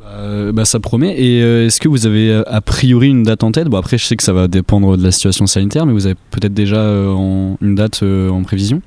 Bah, 0.01 0.53
bah, 0.53 0.65
ça 0.65 0.81
promet. 0.81 1.21
Et 1.21 1.43
euh, 1.43 1.67
est-ce 1.67 1.81
que 1.81 1.89
vous 1.89 2.07
avez 2.07 2.31
euh, 2.31 2.43
a 2.47 2.61
priori 2.61 3.09
une 3.09 3.23
date 3.23 3.43
en 3.43 3.53
tête? 3.53 3.69
Bon, 3.69 3.79
après, 3.79 3.99
je 3.99 4.05
sais 4.05 4.17
que 4.17 4.23
ça 4.23 4.33
va 4.33 4.49
dépendre 4.49 4.97
de 4.97 5.03
la 5.03 5.13
situation 5.13 5.47
sanitaire, 5.47 5.87
mais 5.87 5.93
vous 5.93 6.07
avez 6.07 6.17
peut-être 6.31 6.55
déjà 6.55 6.81
une 6.81 7.75
date 7.75 8.03
en 8.03 8.43
prévision? 8.43 8.83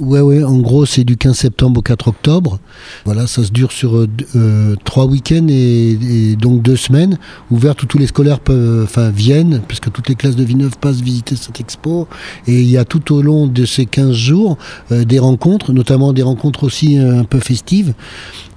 Ouais, 0.00 0.20
ouais, 0.20 0.44
en 0.44 0.58
gros, 0.58 0.86
c'est 0.86 1.02
du 1.02 1.16
15 1.16 1.36
septembre 1.36 1.80
au 1.80 1.82
4 1.82 2.08
octobre. 2.08 2.60
Voilà, 3.04 3.26
ça 3.26 3.42
se 3.42 3.50
dure 3.50 3.72
sur 3.72 3.96
euh, 3.96 4.76
trois 4.84 5.06
week-ends 5.06 5.48
et, 5.48 6.36
donc 6.36 6.62
deux 6.62 6.76
semaines, 6.76 7.18
ouvertes 7.50 7.82
où 7.82 7.86
tous 7.86 7.98
les 7.98 8.06
scolaires 8.06 8.38
peuvent, 8.38 8.84
enfin, 8.84 9.10
viennent, 9.10 9.60
puisque 9.66 9.90
toutes 9.90 10.08
les 10.08 10.14
classes 10.14 10.36
de 10.36 10.44
Villeneuve 10.44 10.78
passent 10.80 11.00
visiter 11.00 11.34
cette 11.34 11.58
expo. 11.58 12.06
Et 12.46 12.60
il 12.60 12.70
y 12.70 12.76
a 12.76 12.84
tout 12.84 13.12
au 13.12 13.22
long 13.22 13.48
de 13.48 13.64
ces 13.64 13.86
15 13.86 14.12
jours 14.12 14.56
des 14.90 15.18
rencontres, 15.18 15.72
notamment 15.72 16.12
des 16.12 16.22
rencontres 16.22 16.62
aussi 16.62 16.96
un 16.96 17.24
peu 17.24 17.40
festives 17.40 17.94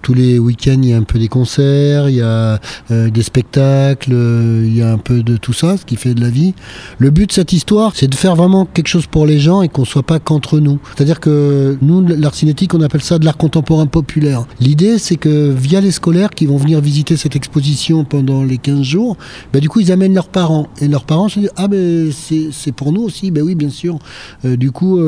tous 0.01 0.13
les 0.13 0.39
week-ends, 0.39 0.79
il 0.81 0.89
y 0.89 0.93
a 0.93 0.97
un 0.97 1.03
peu 1.03 1.19
des 1.19 1.27
concerts, 1.27 2.09
il 2.09 2.15
y 2.15 2.21
a 2.21 2.59
euh, 2.89 3.09
des 3.09 3.23
spectacles, 3.23 4.11
euh, 4.13 4.63
il 4.65 4.75
y 4.75 4.81
a 4.81 4.91
un 4.91 4.97
peu 4.97 5.23
de 5.23 5.37
tout 5.37 5.53
ça, 5.53 5.77
ce 5.77 5.85
qui 5.85 5.95
fait 5.95 6.13
de 6.13 6.21
la 6.21 6.29
vie. 6.29 6.53
Le 6.97 7.09
but 7.09 7.27
de 7.27 7.33
cette 7.33 7.53
histoire, 7.53 7.93
c'est 7.95 8.07
de 8.07 8.15
faire 8.15 8.35
vraiment 8.35 8.65
quelque 8.65 8.87
chose 8.87 9.05
pour 9.05 9.25
les 9.25 9.39
gens 9.39 9.61
et 9.61 9.69
qu'on 9.69 9.85
soit 9.85 10.03
pas 10.03 10.19
qu'entre 10.19 10.59
nous. 10.59 10.79
C'est-à-dire 10.95 11.19
que 11.19 11.77
nous, 11.81 12.05
l'art 12.05 12.33
cinétique, 12.33 12.73
on 12.73 12.81
appelle 12.81 13.01
ça 13.01 13.19
de 13.19 13.25
l'art 13.25 13.37
contemporain 13.37 13.85
populaire. 13.85 14.45
L'idée, 14.59 14.97
c'est 14.97 15.17
que 15.17 15.51
via 15.51 15.81
les 15.81 15.91
scolaires 15.91 16.31
qui 16.31 16.45
vont 16.45 16.57
venir 16.57 16.81
visiter 16.81 17.17
cette 17.17 17.35
exposition 17.35 18.03
pendant 18.03 18.43
les 18.43 18.57
15 18.57 18.81
jours, 18.81 19.17
bah, 19.53 19.59
du 19.59 19.69
coup, 19.69 19.79
ils 19.79 19.91
amènent 19.91 20.13
leurs 20.13 20.29
parents. 20.29 20.67
Et 20.79 20.87
leurs 20.87 21.05
parents 21.05 21.29
se 21.29 21.39
disent, 21.39 21.51
ah 21.57 21.67
ben 21.67 22.11
c'est 22.11 22.71
pour 22.71 22.91
nous 22.91 23.01
aussi, 23.01 23.31
ben 23.31 23.43
oui, 23.43 23.55
bien 23.55 23.69
sûr. 23.69 23.99
Euh, 24.45 24.57
du 24.57 24.71
coup, 24.71 24.99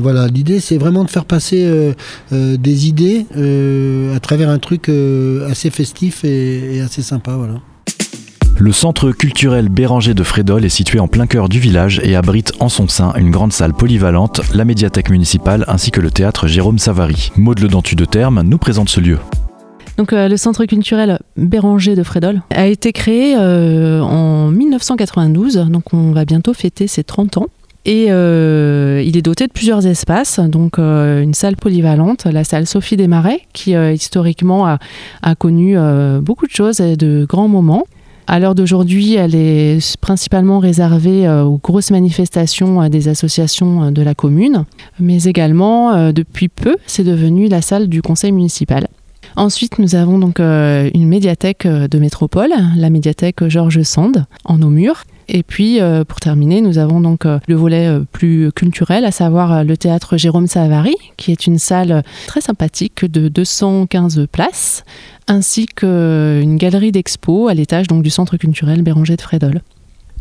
voilà, 0.00 0.26
l'idée, 0.26 0.60
c'est 0.60 0.78
vraiment 0.78 1.04
de 1.04 1.10
faire 1.10 1.24
passer 1.24 1.94
des 2.30 2.88
idées 2.88 3.26
à 4.14 4.20
travers 4.20 4.48
un 4.48 4.58
truc 4.58 4.88
euh, 4.88 5.48
assez 5.50 5.70
festif 5.70 6.24
et, 6.24 6.80
assez 6.80 7.02
sympa. 7.02 7.32
Voilà. 7.32 7.60
Le 8.58 8.72
centre 8.72 9.12
culturel 9.12 9.68
Béranger 9.68 10.14
de 10.14 10.22
Frédol 10.24 10.64
est 10.64 10.68
situé 10.68 10.98
en 10.98 11.06
plein 11.06 11.26
cœur 11.26 11.48
du 11.48 11.60
village 11.60 12.00
et 12.02 12.16
abrite 12.16 12.52
en 12.58 12.68
son 12.68 12.88
sein 12.88 13.12
une 13.14 13.30
grande 13.30 13.52
salle 13.52 13.72
polyvalente, 13.72 14.40
la 14.52 14.64
médiathèque 14.64 15.10
municipale 15.10 15.64
ainsi 15.68 15.92
que 15.92 16.00
le 16.00 16.10
théâtre 16.10 16.48
Jérôme 16.48 16.78
Savary. 16.78 17.30
Maud 17.36 17.60
Le 17.60 17.68
Dentu 17.68 17.94
de 17.94 18.04
Terme 18.04 18.42
nous 18.42 18.58
présente 18.58 18.88
ce 18.88 19.00
lieu. 19.00 19.18
Donc, 19.96 20.12
euh, 20.12 20.28
le 20.28 20.36
centre 20.36 20.64
culturel 20.64 21.18
Béranger 21.36 21.96
de 21.96 22.04
Frédol 22.04 22.42
a 22.50 22.66
été 22.66 22.92
créé 22.92 23.36
euh, 23.36 24.00
en 24.00 24.48
1992, 24.48 25.56
donc 25.70 25.92
on 25.92 26.12
va 26.12 26.24
bientôt 26.24 26.54
fêter 26.54 26.86
ses 26.86 27.02
30 27.02 27.38
ans. 27.38 27.46
Et 27.84 28.08
euh, 28.10 29.02
il 29.04 29.16
est 29.16 29.22
doté 29.22 29.46
de 29.46 29.52
plusieurs 29.52 29.86
espaces, 29.86 30.40
donc 30.40 30.78
euh, 30.78 31.22
une 31.22 31.34
salle 31.34 31.56
polyvalente, 31.56 32.26
la 32.26 32.44
salle 32.44 32.66
Sophie 32.66 32.96
Desmarais, 32.96 33.40
qui 33.52 33.74
euh, 33.74 33.92
historiquement 33.92 34.66
a, 34.66 34.78
connu 35.36 35.76
beaucoup 36.20 36.46
de 36.46 36.52
choses 36.52 36.80
et 36.80 36.96
de 36.96 37.24
grands 37.28 37.48
moments. 37.48 37.84
À 38.26 38.40
l'heure 38.40 38.54
d'aujourd'hui, 38.54 39.14
elle 39.14 39.34
est 39.34 39.96
principalement 40.00 40.58
réservée 40.58 41.28
aux 41.28 41.58
grosses 41.58 41.90
manifestations 41.90 42.88
des 42.88 43.08
associations 43.08 43.90
de 43.90 44.02
la 44.02 44.14
commune, 44.14 44.64
mais 44.98 45.22
également, 45.24 46.12
depuis 46.12 46.48
peu, 46.48 46.76
c'est 46.86 47.04
devenu 47.04 47.48
la 47.48 47.62
salle 47.62 47.88
du 47.88 48.02
conseil 48.02 48.32
municipal. 48.32 48.88
Ensuite, 49.36 49.78
nous 49.78 49.94
avons 49.94 50.18
donc 50.18 50.40
une 50.40 51.08
médiathèque 51.08 51.66
de 51.66 51.98
métropole, 51.98 52.50
la 52.76 52.90
médiathèque 52.90 53.46
Georges 53.48 53.82
Sand, 53.82 54.26
en 54.44 54.60
Aumur, 54.60 55.04
et 55.28 55.42
puis, 55.42 55.80
euh, 55.80 56.04
pour 56.04 56.20
terminer, 56.20 56.62
nous 56.62 56.78
avons 56.78 57.00
donc 57.00 57.26
euh, 57.26 57.38
le 57.48 57.54
volet 57.54 57.86
euh, 57.86 58.00
plus 58.10 58.50
culturel, 58.52 59.04
à 59.04 59.10
savoir 59.10 59.62
le 59.62 59.76
théâtre 59.76 60.16
Jérôme 60.16 60.46
Savary, 60.46 60.94
qui 61.18 61.32
est 61.32 61.46
une 61.46 61.58
salle 61.58 62.02
très 62.26 62.40
sympathique 62.40 63.04
de 63.04 63.28
215 63.28 64.26
places, 64.32 64.84
ainsi 65.26 65.66
qu'une 65.66 66.56
galerie 66.56 66.92
d'expo 66.92 67.48
à 67.48 67.54
l'étage 67.54 67.88
du 67.88 68.10
centre 68.10 68.38
culturel 68.38 68.82
Béranger 68.82 69.16
de 69.16 69.20
Frédol. 69.22 69.60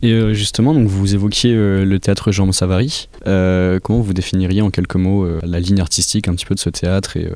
Et 0.03 0.33
justement, 0.35 0.75
donc 0.75 0.87
vous 0.87 1.15
évoquiez 1.15 1.53
le 1.55 1.97
théâtre 1.99 2.31
Jérôme 2.31 2.53
Savary. 2.53 3.09
comment 3.25 4.01
vous 4.01 4.13
définiriez 4.13 4.61
en 4.61 4.69
quelques 4.69 4.95
mots 4.95 5.27
la 5.43 5.59
ligne 5.59 5.79
artistique 5.79 6.27
un 6.27 6.35
petit 6.35 6.45
peu 6.45 6.53
de 6.53 6.59
ce 6.59 6.69
théâtre 6.69 7.17
et 7.17 7.31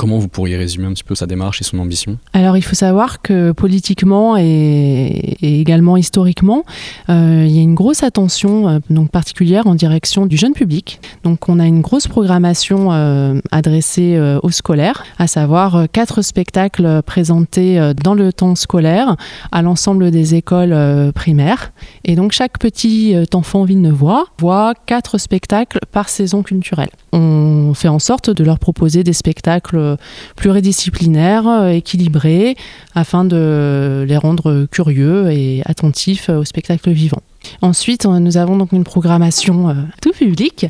Comment 0.00 0.18
vous 0.18 0.28
pourriez 0.28 0.56
résumer 0.56 0.86
un 0.86 0.94
petit 0.94 1.04
peu 1.04 1.14
sa 1.14 1.26
démarche 1.26 1.60
et 1.60 1.64
son 1.64 1.78
ambition? 1.78 2.16
Alors 2.32 2.56
il 2.56 2.62
faut 2.62 2.74
savoir 2.74 3.20
que 3.20 3.52
politiquement 3.52 4.38
et, 4.38 5.36
également 5.42 5.98
historiquement, 5.98 6.64
euh, 7.10 7.44
il 7.46 7.54
y 7.54 7.58
a 7.58 7.60
une 7.60 7.74
grosse 7.74 8.02
attention 8.02 8.66
euh, 8.66 8.78
donc 8.88 9.10
particulière 9.10 9.66
en 9.66 9.74
direction 9.74 10.24
du 10.24 10.38
jeune 10.38 10.54
public. 10.54 11.02
Donc 11.22 11.50
on 11.50 11.60
a 11.60 11.66
une 11.66 11.82
grosse 11.82 12.08
programmation 12.08 12.92
euh, 12.92 13.40
adressée 13.50 14.18
aux 14.42 14.50
scolaires, 14.50 15.04
à 15.18 15.26
savoir 15.26 15.84
quatre 15.92 16.22
spectacles 16.22 17.02
présentés 17.02 17.92
dans 18.02 18.14
le 18.14 18.32
temps 18.32 18.54
scolaire 18.54 19.16
à 19.52 19.60
l'ensemble 19.60 20.10
des 20.10 20.34
écoles 20.34 21.12
primaires. 21.12 21.72
Et 22.04 22.16
donc 22.16 22.32
chaque 22.32 22.58
petit 22.58 23.14
enfant 23.34 23.64
villeneuvois 23.64 24.28
voit 24.38 24.72
quatre 24.86 25.18
spectacles 25.18 25.80
par 25.92 26.08
saison 26.08 26.42
culturelle. 26.42 26.88
On 27.12 27.74
fait 27.74 27.88
en 27.88 27.98
sorte 27.98 28.30
de 28.30 28.44
leur 28.44 28.58
proposer 28.58 29.04
des 29.04 29.12
spectacles 29.12 29.89
pluridisciplinaires, 30.36 31.46
euh, 31.48 31.68
équilibrés, 31.68 32.56
afin 32.94 33.24
de 33.24 34.04
les 34.06 34.16
rendre 34.16 34.66
curieux 34.70 35.30
et 35.30 35.62
attentifs 35.64 36.28
au 36.28 36.44
spectacle 36.44 36.90
vivant. 36.90 37.22
Ensuite, 37.62 38.04
nous 38.04 38.36
avons 38.36 38.58
donc 38.58 38.72
une 38.72 38.84
programmation 38.84 39.70
euh, 39.70 39.74
tout 40.02 40.12
public 40.12 40.66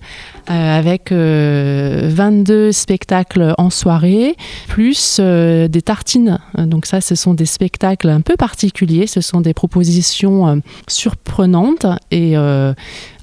euh, 0.50 0.78
avec 0.78 1.10
22 1.12 2.70
spectacles 2.70 3.54
en 3.58 3.70
soirée, 3.70 4.36
plus 4.68 5.18
des 5.20 5.82
tartines. 5.82 6.38
Donc 6.56 6.86
ça, 6.86 7.00
ce 7.00 7.14
sont 7.14 7.34
des 7.34 7.46
spectacles 7.46 8.08
un 8.08 8.20
peu 8.20 8.36
particuliers, 8.36 9.06
ce 9.06 9.20
sont 9.20 9.40
des 9.40 9.54
propositions 9.54 10.62
surprenantes 10.88 11.86
et 12.10 12.36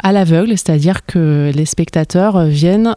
à 0.03 0.12
l'aveugle, 0.12 0.51
c'est-à-dire 0.51 1.05
que 1.05 1.51
les 1.53 1.65
spectateurs 1.65 2.45
viennent 2.45 2.95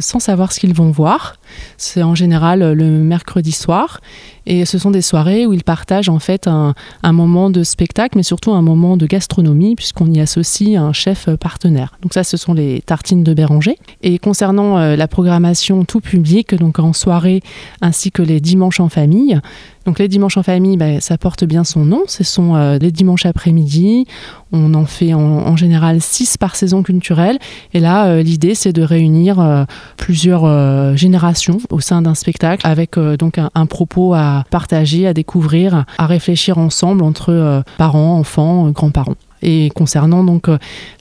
sans 0.00 0.18
savoir 0.18 0.52
ce 0.52 0.60
qu'ils 0.60 0.74
vont 0.74 0.90
voir. 0.90 1.36
C'est 1.76 2.02
en 2.02 2.14
général 2.14 2.72
le 2.72 2.84
mercredi 2.84 3.52
soir. 3.52 4.00
Et 4.46 4.64
ce 4.64 4.78
sont 4.78 4.90
des 4.90 5.02
soirées 5.02 5.46
où 5.46 5.52
ils 5.52 5.62
partagent 5.62 6.08
en 6.08 6.18
fait 6.18 6.48
un, 6.48 6.74
moment 7.04 7.50
de 7.50 7.62
spectacle, 7.62 8.16
mais 8.16 8.22
surtout 8.22 8.52
un 8.52 8.62
moment 8.62 8.96
de 8.96 9.06
gastronomie, 9.06 9.76
puisqu'on 9.76 10.10
y 10.10 10.20
associe 10.20 10.80
un 10.80 10.92
chef 10.92 11.28
partenaire. 11.36 11.96
Donc 12.02 12.12
ça, 12.12 12.24
ce 12.24 12.36
sont 12.36 12.54
les 12.54 12.80
tartines 12.80 13.22
de 13.22 13.34
Béranger. 13.34 13.78
Et 14.02 14.18
concernant 14.18 14.78
euh, 14.78 14.96
la 14.96 15.08
programmation 15.08 15.84
tout 15.84 16.00
public, 16.00 16.54
donc 16.54 16.78
en 16.78 16.92
soirée 16.92 17.40
ainsi 17.80 18.10
que 18.10 18.22
les 18.22 18.40
dimanches 18.40 18.80
en 18.80 18.88
famille, 18.88 19.40
donc 19.86 19.98
les 19.98 20.08
dimanches 20.08 20.36
en 20.36 20.42
famille, 20.42 20.76
bah, 20.76 21.00
ça 21.00 21.18
porte 21.18 21.44
bien 21.44 21.64
son 21.64 21.84
nom. 21.84 22.02
Ce 22.06 22.24
sont 22.24 22.54
euh, 22.54 22.78
les 22.78 22.90
dimanches 22.90 23.26
après-midi. 23.26 24.06
On 24.52 24.74
en 24.74 24.84
fait 24.84 25.14
en, 25.14 25.56
général 25.56 26.00
six 26.00 26.36
par 26.36 26.56
saison 26.56 26.82
culturelle. 26.82 27.38
Et 27.72 27.80
là, 27.80 28.06
euh, 28.06 28.22
l'idée, 28.22 28.54
c'est 28.54 28.72
de 28.72 28.82
réunir 28.82 29.66
plusieurs 29.96 30.96
générations 30.96 31.58
au 31.70 31.80
sein 31.80 32.02
d'un 32.02 32.14
spectacle 32.14 32.66
avec 32.66 32.98
donc 32.98 33.38
un, 33.38 33.66
propos 33.66 34.14
à 34.14 34.44
partager, 34.50 35.06
à 35.06 35.14
découvrir, 35.14 35.84
à 35.98 36.06
réfléchir 36.06 36.58
ensemble 36.58 37.02
entre 37.02 37.62
parents, 37.78 38.18
enfants, 38.18 38.70
grands-parents. 38.70 39.16
Et 39.42 39.70
concernant 39.74 40.24
donc 40.24 40.46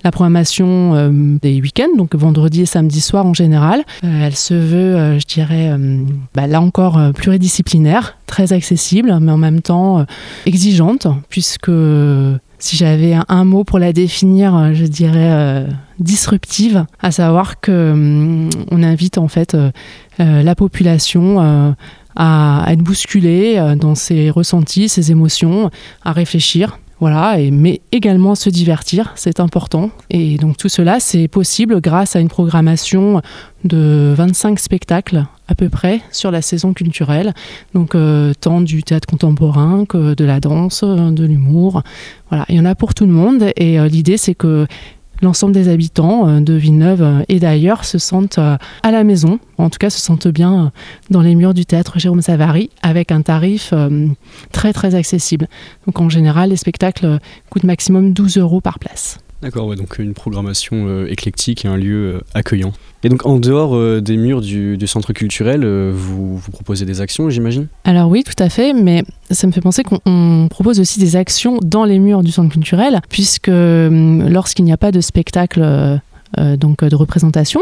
la 0.03 0.11
programmation 0.11 1.09
des 1.41 1.61
week-ends, 1.61 1.95
donc 1.97 2.15
vendredi 2.15 2.61
et 2.61 2.65
samedi 2.65 3.01
soir 3.01 3.25
en 3.25 3.33
général, 3.33 3.83
elle 4.03 4.35
se 4.35 4.53
veut, 4.53 5.19
je 5.19 5.25
dirais, 5.25 5.71
bah, 6.33 6.47
là 6.47 6.61
encore 6.61 6.99
pluridisciplinaire, 7.13 8.17
très 8.25 8.53
accessible, 8.53 9.15
mais 9.21 9.31
en 9.31 9.37
même 9.37 9.61
temps 9.61 10.05
exigeante, 10.45 11.07
puisque 11.29 11.71
si 12.61 12.77
j'avais 12.77 13.15
un, 13.27 13.43
mot 13.43 13.63
pour 13.63 13.79
la 13.79 13.91
définir, 13.91 14.55
euh, 14.55 14.73
je 14.73 14.85
dirais 14.85 15.31
euh, 15.31 15.67
disruptive, 15.99 16.85
à 17.01 17.11
savoir 17.11 17.59
que 17.59 17.91
hum, 17.91 18.49
on 18.69 18.83
invite 18.83 19.17
en 19.17 19.27
fait 19.27 19.55
euh, 19.55 19.71
la 20.19 20.55
population 20.55 21.75
à 22.15 22.65
être 22.67 22.83
bousculée 22.83 23.75
dans 23.79 23.95
ses 23.95 24.29
ressentis, 24.29 24.89
ses 24.89 25.11
émotions, 25.11 25.71
à 26.03 26.11
réfléchir. 26.11 26.77
Voilà, 27.01 27.35
mais 27.51 27.81
également 27.91 28.35
se 28.35 28.51
divertir, 28.51 29.11
c'est 29.15 29.39
important. 29.39 29.89
Et 30.11 30.37
donc 30.37 30.55
tout 30.57 30.69
cela, 30.69 30.99
c'est 30.99 31.27
possible 31.27 31.81
grâce 31.81 32.15
à 32.15 32.19
une 32.19 32.29
programmation 32.29 33.23
de 33.63 34.13
25 34.15 34.59
spectacles 34.59 35.25
à 35.47 35.55
peu 35.55 35.67
près 35.67 36.01
sur 36.11 36.29
la 36.29 36.43
saison 36.43 36.73
culturelle, 36.73 37.33
donc 37.73 37.95
euh, 37.95 38.33
tant 38.39 38.61
du 38.61 38.83
théâtre 38.83 39.07
contemporain 39.07 39.85
que 39.85 40.13
de 40.13 40.25
la 40.25 40.39
danse, 40.39 40.83
de 40.83 41.25
l'humour. 41.25 41.81
Voilà, 42.29 42.45
il 42.49 42.55
y 42.55 42.59
en 42.59 42.65
a 42.65 42.75
pour 42.75 42.93
tout 42.93 43.07
le 43.07 43.13
monde 43.13 43.51
et 43.55 43.79
euh, 43.79 43.87
l'idée 43.87 44.17
c'est 44.17 44.35
que 44.35 44.67
l'ensemble 45.21 45.53
des 45.53 45.67
habitants 45.67 46.27
euh, 46.27 46.39
de 46.39 46.53
Villeneuve 46.53 47.23
et 47.29 47.39
d'ailleurs 47.39 47.85
se 47.85 47.97
sentent 47.97 48.39
à 48.39 48.91
la 48.91 49.03
maison, 49.03 49.39
en 49.57 49.69
tout 49.69 49.77
cas 49.79 49.89
se 49.89 49.99
sentent 49.99 50.27
bien 50.27 50.71
dans 51.09 51.21
les 51.21 51.35
murs 51.35 51.53
du 51.53 51.65
théâtre 51.65 51.99
Jérôme 51.99 52.21
Savary 52.21 52.69
avec 52.81 53.11
un 53.11 53.21
tarif 53.21 53.73
très 54.51 54.73
très 54.73 54.95
accessible. 54.95 55.47
Donc 55.85 55.99
en 55.99 56.09
général, 56.09 56.49
les 56.49 56.57
spectacles 56.57 57.19
coûtent 57.49 57.63
maximum 57.63 58.13
12 58.13 58.37
euros 58.37 58.61
par 58.61 58.79
place. 58.79 59.19
D'accord, 59.41 59.75
donc 59.75 59.97
une 59.97 60.13
programmation 60.13 60.85
euh, 60.87 61.07
éclectique 61.09 61.65
et 61.65 61.67
un 61.67 61.75
lieu 61.75 62.15
euh, 62.15 62.21
accueillant. 62.35 62.73
Et 63.03 63.09
donc 63.09 63.25
en 63.25 63.39
dehors 63.39 63.75
euh, 63.75 63.99
des 63.99 64.15
murs 64.15 64.41
du, 64.41 64.77
centre 64.85 65.13
culturel, 65.13 65.65
vous, 65.65 66.37
vous, 66.37 66.51
proposez 66.51 66.85
des 66.85 67.01
actions, 67.01 67.29
j'imagine? 67.29 67.67
Alors 67.83 68.09
oui, 68.09 68.23
tout 68.23 68.41
à 68.41 68.49
fait, 68.49 68.73
mais 68.73 69.03
ça 69.31 69.47
me 69.47 69.51
fait 69.51 69.61
penser 69.61 69.83
qu'on 69.83 70.47
propose 70.49 70.79
aussi 70.79 70.99
des 70.99 71.15
actions 71.15 71.57
dans 71.63 71.85
les 71.85 71.97
murs 71.97 72.21
du 72.21 72.31
centre 72.31 72.51
culturel, 72.51 73.01
puisque 73.09 73.47
hum, 73.47 74.29
lorsqu'il 74.29 74.65
n'y 74.65 74.73
a 74.73 74.77
pas 74.77 74.91
de 74.91 75.01
spectacle 75.01 75.99
donc 76.37 76.83
euh, 76.83 76.89
de 76.89 76.95
représentation, 76.95 77.61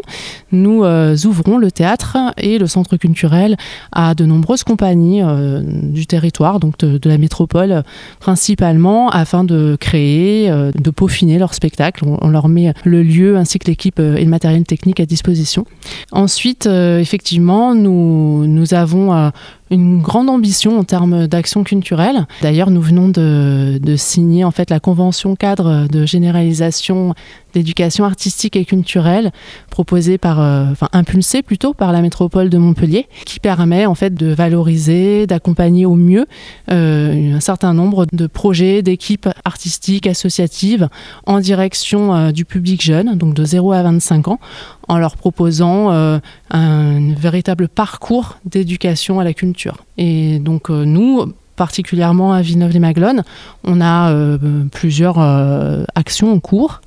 nous 0.51 0.84
euh, 0.84 1.15
ouvrons 1.25 1.58
le 1.58 1.71
théâtre 1.71 2.17
et 2.38 2.58
le 2.58 2.67
centre 2.67 2.97
culturel 2.97 3.58
à 3.91 4.15
de 4.15 4.25
nombreuses 4.25 4.63
compagnies 4.63 5.21
du 5.63 6.05
territoire, 6.05 6.60
donc 6.60 6.77
de, 6.79 7.10
la 7.10 7.17
métropole 7.17 7.84
principalement, 8.19 9.10
afin 9.10 9.43
de 9.43 9.77
créer, 9.79 10.49
de 10.49 10.89
peaufiner 10.91 11.39
leur 11.39 11.53
spectacle. 11.53 12.05
On, 12.05 12.29
leur 12.29 12.47
met 12.47 12.73
le 12.84 13.03
lieu 13.03 13.38
ainsi 13.38 13.60
que 13.60 13.67
l'équipe 13.67 13.99
et 13.99 14.23
le 14.23 14.29
matériel 14.29 14.63
technique 14.63 14.99
à 14.99 15.05
disposition. 15.05 15.65
Ensuite, 16.12 16.67
effectivement, 16.67 17.73
nous, 17.75 18.45
nous 18.45 18.73
avons 18.73 19.32
une 19.71 20.01
grande 20.01 20.29
ambition 20.29 20.79
en 20.79 20.84
termes 20.84 21.27
d'action 21.27 21.63
culturelle. 21.63 22.27
D'ailleurs, 22.41 22.71
nous 22.71 22.82
venons 22.82 23.10
de, 23.10 23.79
signer 23.95 24.43
en 24.43 24.51
fait 24.51 24.69
la 24.69 24.79
convention 24.79 25.36
cadre 25.36 25.88
de 25.88 26.05
généralisation 26.05 27.13
d'éducation 27.53 28.05
artistique 28.05 28.55
et 28.55 28.65
culturelle 28.65 29.32
proposée 29.69 30.17
par, 30.17 30.39
euh, 30.39 30.65
enfin 30.71 30.88
impulsée 30.93 31.41
plutôt 31.41 31.73
par 31.73 31.91
la 31.91 32.01
métropole 32.01 32.49
de 32.49 32.58
Montpellier, 32.58 33.08
qui 33.25 33.39
permet 33.39 33.86
en 33.86 33.95
fait 33.95 34.13
de 34.13 34.27
valoriser, 34.27 35.27
d'accompagner 35.27 35.86
au 35.86 35.95
mieux 35.95 36.25
euh, 36.71 37.36
un 37.36 37.39
certain 37.39 37.73
nombre 37.73 38.05
de 38.12 38.27
projets, 38.27 38.82
d'équipes 38.82 39.27
artistiques, 39.45 40.08
associatives 40.08 40.89
en 41.25 41.39
direction 41.39 42.15
euh, 42.15 42.32
du 42.32 42.45
public 42.45 42.82
jeune, 42.82 43.17
donc 43.17 43.34
de 43.34 43.43
0 43.43 43.71
à 43.71 43.84
25 43.84 44.27
ans, 44.27 44.39
en 44.89 44.97
leur 44.97 45.15
proposant 45.15 45.89
un 46.49 47.13
véritable 47.13 47.69
parcours 47.69 48.38
d'éducation 48.43 49.21
à 49.21 49.23
la 49.23 49.34
culture. 49.34 49.78
Et 49.97 50.39
donc 50.39 50.69
nous, 50.69 51.32
particulièrement 51.56 52.34
à 52.34 52.41
Villeneuve-les-Maglones, 52.41 53.23
on 53.63 53.80
a 53.80 54.13
plusieurs 54.71 55.19
actions 55.95 56.34
en 56.34 56.39
cours. 56.39 56.82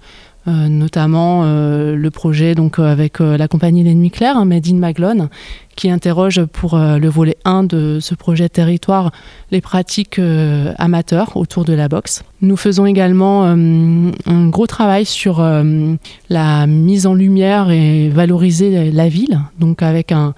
Euh, 0.48 0.66
notamment 0.66 1.42
euh, 1.44 1.94
le 1.94 2.10
projet 2.10 2.56
donc 2.56 2.80
euh, 2.80 2.90
avec 2.90 3.20
la 3.20 3.46
compagnie 3.46 3.84
L'Ennemi 3.84 4.10
Clair, 4.10 4.36
hein, 4.36 4.44
Made 4.44 4.66
in 4.66 4.74
Maglone, 4.74 5.28
qui 5.76 5.88
interroge 5.88 6.44
pour 6.46 6.76
le 6.76 7.08
volet 7.08 7.36
1 7.44 7.62
de 7.62 7.98
ce 8.00 8.14
projet 8.14 8.48
territoire 8.48 9.10
les 9.50 9.62
pratiques 9.62 10.20
amateurs 10.76 11.34
autour 11.36 11.64
de 11.64 11.72
la 11.72 11.88
boxe. 11.88 12.24
Nous 12.42 12.58
faisons 12.58 12.84
également 12.84 13.44
un 13.44 14.48
gros 14.48 14.66
travail 14.66 15.06
sur 15.06 15.42
la 16.28 16.66
mise 16.66 17.06
en 17.06 17.14
lumière 17.14 17.70
et 17.70 18.10
valoriser 18.10 18.90
la 18.90 19.08
ville, 19.08 19.40
donc 19.60 19.82
avec 19.82 20.12
un, 20.12 20.34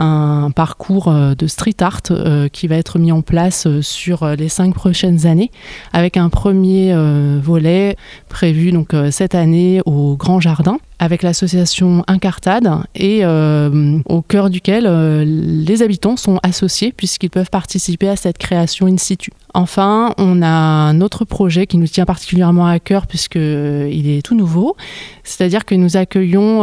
un 0.00 0.50
parcours 0.50 1.08
euh, 1.08 1.34
de 1.34 1.46
street 1.46 1.76
art 1.80 2.00
euh, 2.10 2.48
qui 2.48 2.66
va 2.66 2.76
être 2.76 2.98
mis 2.98 3.12
en 3.12 3.20
place 3.20 3.66
euh, 3.66 3.82
sur 3.82 4.26
les 4.26 4.48
cinq 4.48 4.74
prochaines 4.74 5.26
années, 5.26 5.50
avec 5.92 6.16
un 6.16 6.30
premier 6.30 6.94
volet 7.42 7.96
prévu 8.28 8.72
donc 8.72 8.94
cette 9.10 9.34
année 9.34 9.80
au 9.84 10.16
Grand 10.16 10.40
Jardin 10.40 10.78
avec 10.98 11.22
l'association 11.22 12.04
Incartade 12.06 12.68
et 12.94 13.24
au 13.24 14.22
cœur 14.22 14.50
duquel 14.50 14.84
les 15.24 15.82
habitants 15.82 16.16
sont 16.16 16.38
associés 16.42 16.92
puisqu'ils 16.92 17.30
peuvent 17.30 17.50
participer 17.50 18.08
à 18.08 18.16
cette 18.16 18.38
création 18.38 18.86
in 18.86 18.96
situ. 18.96 19.30
Enfin, 19.54 20.14
on 20.18 20.42
a 20.42 20.48
un 20.48 21.00
autre 21.00 21.24
projet 21.24 21.66
qui 21.66 21.78
nous 21.78 21.86
tient 21.86 22.04
particulièrement 22.04 22.66
à 22.66 22.78
cœur 22.78 23.06
puisqu'il 23.06 24.08
est 24.10 24.22
tout 24.22 24.36
nouveau, 24.36 24.76
c'est-à-dire 25.24 25.64
que 25.64 25.74
nous 25.74 25.96
accueillons 25.96 26.62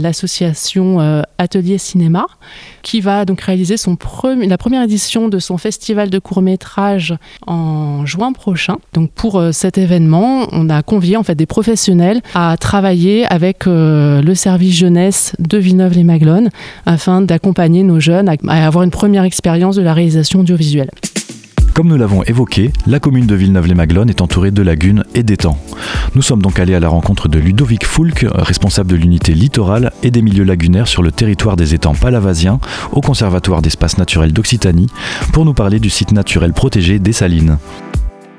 l'association 0.00 1.24
Atelier 1.38 1.78
Cinéma 1.78 2.25
qui 2.82 3.00
va 3.00 3.24
donc 3.24 3.40
réaliser 3.40 3.76
son 3.76 3.96
la 4.46 4.58
première 4.58 4.82
édition 4.82 5.28
de 5.28 5.38
son 5.38 5.58
festival 5.58 6.10
de 6.10 6.18
court 6.18 6.42
métrage 6.42 7.14
en 7.46 8.06
juin 8.06 8.32
prochain. 8.32 8.76
Donc 8.92 9.10
pour 9.10 9.36
euh, 9.36 9.52
cet 9.52 9.78
événement, 9.78 10.48
on 10.52 10.68
a 10.70 10.82
convié 10.82 11.16
en 11.16 11.22
fait 11.22 11.34
des 11.34 11.46
professionnels 11.46 12.20
à 12.34 12.56
travailler 12.58 13.26
avec 13.26 13.66
euh, 13.66 14.22
le 14.22 14.34
service 14.34 14.76
jeunesse 14.76 15.34
de 15.38 15.58
Villeneuve-les-Maglones 15.58 16.50
afin 16.84 17.22
d'accompagner 17.22 17.82
nos 17.82 18.00
jeunes 18.00 18.28
à 18.28 18.66
avoir 18.66 18.84
une 18.84 18.90
première 18.90 19.24
expérience 19.24 19.76
de 19.76 19.82
la 19.82 19.94
réalisation 19.94 20.40
audiovisuelle. 20.40 20.90
Comme 21.76 21.88
nous 21.88 21.98
l'avons 21.98 22.22
évoqué, 22.22 22.72
la 22.86 23.00
commune 23.00 23.26
de 23.26 23.34
Villeneuve-les-Maglones 23.34 24.08
est 24.08 24.22
entourée 24.22 24.50
de 24.50 24.62
lagunes 24.62 25.04
et 25.14 25.22
d'étangs. 25.22 25.58
Nous 26.14 26.22
sommes 26.22 26.40
donc 26.40 26.58
allés 26.58 26.74
à 26.74 26.80
la 26.80 26.88
rencontre 26.88 27.28
de 27.28 27.38
Ludovic 27.38 27.84
Foulk, 27.84 28.24
responsable 28.32 28.90
de 28.90 28.96
l'unité 28.96 29.34
littorale 29.34 29.92
et 30.02 30.10
des 30.10 30.22
milieux 30.22 30.44
lagunaires 30.44 30.88
sur 30.88 31.02
le 31.02 31.12
territoire 31.12 31.54
des 31.54 31.74
étangs 31.74 31.94
palavasiens 31.94 32.60
au 32.92 33.02
Conservatoire 33.02 33.60
d'espaces 33.60 33.98
naturels 33.98 34.32
d'Occitanie, 34.32 34.86
pour 35.34 35.44
nous 35.44 35.52
parler 35.52 35.78
du 35.78 35.90
site 35.90 36.12
naturel 36.12 36.54
protégé 36.54 36.98
des 36.98 37.12
Salines. 37.12 37.58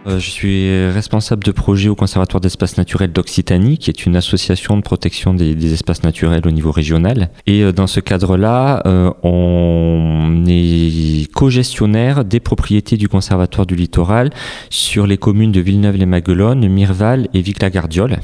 Euh, 0.08 0.20
je 0.20 0.30
suis 0.30 0.90
responsable 0.90 1.44
de 1.44 1.52
projet 1.52 1.90
au 1.90 1.96
Conservatoire 1.96 2.40
d'espaces 2.40 2.78
naturels 2.78 3.12
d'Occitanie, 3.12 3.78
qui 3.78 3.90
est 3.90 4.06
une 4.06 4.16
association 4.16 4.78
de 4.78 4.82
protection 4.82 5.34
des, 5.34 5.74
espaces 5.74 6.04
naturels 6.04 6.44
au 6.46 6.52
niveau 6.52 6.72
régional. 6.72 7.30
Et 7.46 7.62
euh, 7.62 7.74
dans 7.74 7.88
ce 7.88 8.00
cadre-là, 8.00 8.84
euh, 8.86 9.12
on 9.24 10.46
est 10.48 11.30
co-gestionnaire 11.34 12.24
des 12.24 12.40
propriétés 12.40 12.96
du 12.96 13.10
Conservatoire 13.10 13.66
du 13.66 13.76
littoral 13.76 14.30
sur 14.70 15.08
les 15.08 15.18
communes 15.18 15.52
de 15.52 15.60
Villeneuve-les-Maguelones, 15.60 16.68
Mirval 16.68 17.28
et 17.34 17.42
Vic-la-Gardiole. 17.42 18.20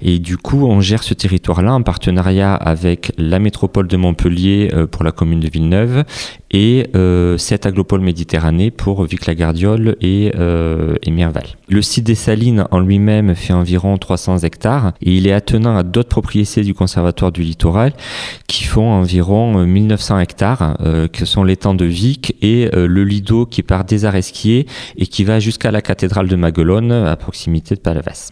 Et 0.00 0.18
du 0.18 0.36
coup, 0.36 0.66
on 0.66 0.80
gère 0.80 1.02
ce 1.02 1.14
territoire-là 1.14 1.74
en 1.74 1.82
partenariat 1.82 2.54
avec 2.54 3.12
la 3.18 3.38
métropole 3.38 3.88
de 3.88 3.96
Montpellier 3.96 4.70
euh, 4.72 4.86
pour 4.86 5.04
la 5.04 5.12
commune 5.12 5.40
de 5.40 5.48
Villeneuve 5.48 6.04
et 6.50 6.86
euh, 6.94 7.38
cette 7.38 7.66
aglopole 7.66 8.00
Méditerranée 8.00 8.70
pour 8.70 9.04
Vic-la-Gardiole 9.04 9.96
et, 10.00 10.32
euh, 10.38 10.96
et 11.02 11.10
Mirval. 11.10 11.44
Le 11.68 11.82
site 11.82 12.04
des 12.04 12.14
Salines 12.14 12.66
en 12.70 12.80
lui-même 12.80 13.34
fait 13.34 13.52
environ 13.52 13.96
300 13.96 14.38
hectares 14.38 14.92
et 15.00 15.16
il 15.16 15.26
est 15.26 15.32
attenant 15.32 15.76
à 15.76 15.82
d'autres 15.82 16.08
propriétés 16.08 16.62
du 16.62 16.74
Conservatoire 16.74 17.32
du 17.32 17.42
littoral 17.42 17.92
qui 18.46 18.64
font 18.64 18.90
environ 18.90 19.64
1900 19.64 20.18
hectares, 20.18 20.76
que 21.12 21.24
sont 21.24 21.44
l'étang 21.44 21.74
de 21.74 21.84
Vic 21.84 22.36
et 22.42 22.68
le 22.72 23.04
Lido 23.04 23.46
qui 23.46 23.62
part 23.62 23.84
des 23.84 24.04
Aresquiers 24.04 24.66
et 24.96 25.06
qui 25.06 25.24
va 25.24 25.40
jusqu'à 25.40 25.70
la 25.70 25.80
cathédrale 25.80 26.28
de 26.28 26.36
Maguelone 26.36 26.92
à 26.92 27.16
proximité 27.16 27.74
de 27.74 27.80
Palavas. 27.80 28.30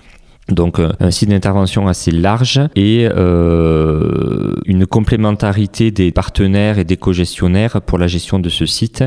Donc 0.50 0.78
euh, 0.78 0.90
un 1.00 1.10
site 1.10 1.30
d'intervention 1.30 1.88
assez 1.88 2.10
large 2.10 2.60
et 2.76 3.08
euh, 3.10 4.54
une 4.66 4.86
complémentarité 4.86 5.90
des 5.90 6.10
partenaires 6.12 6.78
et 6.78 6.84
des 6.84 6.96
co-gestionnaires 6.96 7.80
pour 7.82 7.98
la 7.98 8.06
gestion 8.06 8.38
de 8.38 8.48
ce 8.48 8.66
site 8.66 9.04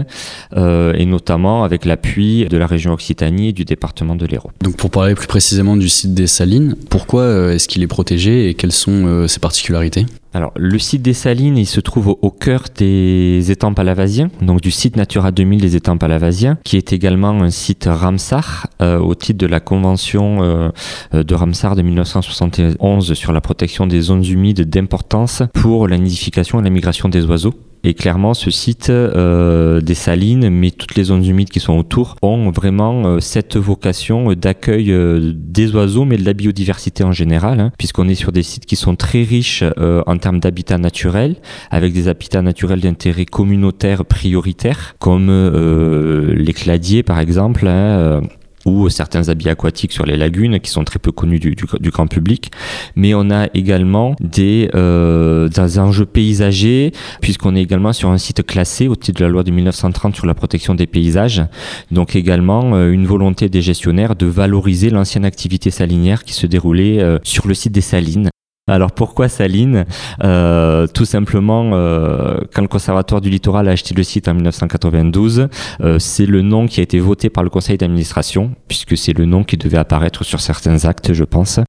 euh, 0.55 0.93
et 0.93 1.05
notamment 1.05 1.63
avec 1.63 1.85
l'appui 1.85 2.45
de 2.45 2.57
la 2.57 2.67
région 2.67 2.93
Occitanie 2.93 3.49
et 3.49 3.53
du 3.53 3.65
département 3.65 4.15
de 4.15 4.25
l'Hérault. 4.25 4.51
Donc 4.61 4.77
pour 4.77 4.91
parler 4.91 5.15
plus 5.15 5.27
précisément 5.27 5.75
du 5.75 5.89
site 5.89 6.13
des 6.13 6.27
Salines, 6.27 6.75
pourquoi 6.89 7.53
est-ce 7.53 7.67
qu'il 7.67 7.83
est 7.83 7.87
protégé 7.87 8.49
et 8.49 8.53
quelles 8.53 8.71
sont 8.71 9.27
ses 9.27 9.39
particularités? 9.39 10.05
Alors, 10.35 10.51
le 10.55 10.79
site 10.79 11.03
des 11.03 11.13
Salines, 11.13 11.57
il 11.57 11.67
se 11.67 11.79
trouve 11.79 12.07
au, 12.19 12.31
cœur 12.31 12.63
des 12.75 13.51
étangs 13.51 13.73
palavasiens, 13.73 14.31
donc 14.41 14.61
du 14.61 14.71
site 14.71 14.95
Natura 14.95 15.31
2000 15.31 15.61
des 15.61 15.75
étangs 15.75 15.97
palavasiens, 15.97 16.57
qui 16.63 16.75
est 16.75 16.91
également 16.91 17.29
un 17.29 17.51
site 17.51 17.87
Ramsar, 17.89 18.67
euh, 18.81 18.97
au 18.97 19.13
titre 19.13 19.37
de 19.37 19.45
la 19.45 19.59
convention 19.59 20.39
euh, 20.41 20.71
de 21.13 21.35
Ramsar 21.35 21.75
de 21.75 21.83
1971 21.83 23.13
sur 23.13 23.31
la 23.31 23.41
protection 23.41 23.85
des 23.85 24.01
zones 24.01 24.25
humides 24.25 24.61
d'importance 24.61 25.43
pour 25.53 25.87
la 25.87 25.99
nidification 25.99 26.59
et 26.59 26.63
la 26.63 26.71
migration 26.71 27.09
des 27.09 27.25
oiseaux. 27.25 27.53
Et 27.85 27.93
clairement, 27.93 28.33
ce 28.33 28.49
site 28.49 28.89
euh, 28.89 29.81
des 29.81 29.93
salines, 29.93 30.49
mais 30.49 30.71
toutes 30.71 30.95
les 30.95 31.03
zones 31.03 31.25
humides 31.25 31.49
qui 31.49 31.59
sont 31.59 31.77
autour, 31.77 32.15
ont 32.21 32.49
vraiment 32.49 33.05
euh, 33.05 33.19
cette 33.19 33.57
vocation 33.57 34.31
d'accueil 34.31 34.89
euh, 34.91 35.33
des 35.35 35.75
oiseaux, 35.75 36.05
mais 36.05 36.15
de 36.15 36.23
la 36.23 36.31
biodiversité 36.31 37.03
en 37.03 37.11
général, 37.11 37.59
hein, 37.59 37.71
puisqu'on 37.77 38.07
est 38.07 38.15
sur 38.15 38.31
des 38.31 38.43
sites 38.43 38.65
qui 38.65 38.77
sont 38.77 38.95
très 38.95 39.23
riches 39.23 39.63
en 40.05 40.17
termes 40.17 40.39
d'habitat 40.39 40.77
naturel, 40.77 41.35
avec 41.71 41.93
des 41.93 42.07
habitats 42.07 42.41
naturels 42.41 42.79
d'intérêt 42.79 43.25
communautaire 43.25 44.05
prioritaire, 44.05 44.95
comme 44.99 45.29
les 45.29 46.53
cladiers 46.53 47.03
par 47.03 47.19
exemple. 47.19 47.67
Hein, 47.67 48.21
ou 48.65 48.89
certains 48.89 49.29
habits 49.29 49.49
aquatiques 49.49 49.91
sur 49.91 50.05
les 50.05 50.17
lagunes 50.17 50.59
qui 50.59 50.71
sont 50.71 50.83
très 50.83 50.99
peu 50.99 51.11
connus 51.11 51.39
du, 51.39 51.55
grand 51.91 52.07
public. 52.07 52.51
Mais 52.95 53.13
on 53.13 53.29
a 53.29 53.47
également 53.53 54.15
des, 54.19 54.69
euh, 54.75 55.49
enjeux 55.77 56.05
paysagers, 56.05 56.91
puisqu'on 57.21 57.55
est 57.55 57.61
également 57.61 57.93
sur 57.93 58.09
un 58.09 58.17
site 58.17 58.45
classé 58.45 58.87
au 58.87 58.95
titre 58.95 59.19
de 59.19 59.25
la 59.25 59.31
loi 59.31 59.43
de 59.43 59.51
1930 59.51 60.15
sur 60.15 60.25
la 60.25 60.33
protection 60.33 60.75
des 60.75 60.87
paysages. 60.87 61.43
Donc 61.91 62.15
également 62.15 62.75
euh, 62.75 62.91
une 62.91 63.05
volonté 63.05 63.49
des 63.49 63.61
gestionnaires 63.61 64.15
de 64.15 64.25
valoriser 64.25 64.89
l'ancienne 64.89 65.25
activité 65.25 65.71
salinière 65.71 66.23
qui 66.23 66.33
se 66.33 66.47
déroulait 66.47 67.01
euh, 67.01 67.19
sur 67.23 67.47
le 67.47 67.53
site 67.53 67.71
des 67.71 67.81
salines 67.81 68.32
alors 68.67 68.93
pourquoi 68.93 69.27
Saline? 69.27 69.85
Euh, 70.23 70.87
Tout 70.87 71.03
simplement, 71.03 71.71
euh, 71.73 72.37
quand 72.53 72.61
le 72.61 72.69
Conservatoire 72.69 73.19
du 73.19 73.29
Littoral 73.29 73.67
a 73.67 73.71
acheté 73.71 73.93
le 73.93 74.03
site 74.03 74.29
en 74.29 74.35
1992, 74.35 75.49
euh, 75.81 75.99
c'est 75.99 76.25
le 76.25 76.41
nom 76.41 76.67
qui 76.67 76.79
a 76.79 76.83
été 76.83 76.99
voté 76.99 77.29
par 77.29 77.43
le 77.43 77.49
conseil 77.49 77.77
d'administration, 77.77 78.53
puisque 78.69 78.95
c'est 78.95 79.11
le 79.11 79.25
nom 79.25 79.43
qui 79.43 79.57
devait 79.57 79.77
apparaître 79.77 80.23
sur 80.23 80.39
certains 80.39 80.85
actes, 80.85 81.11
je 81.11 81.25
pense. 81.25 81.59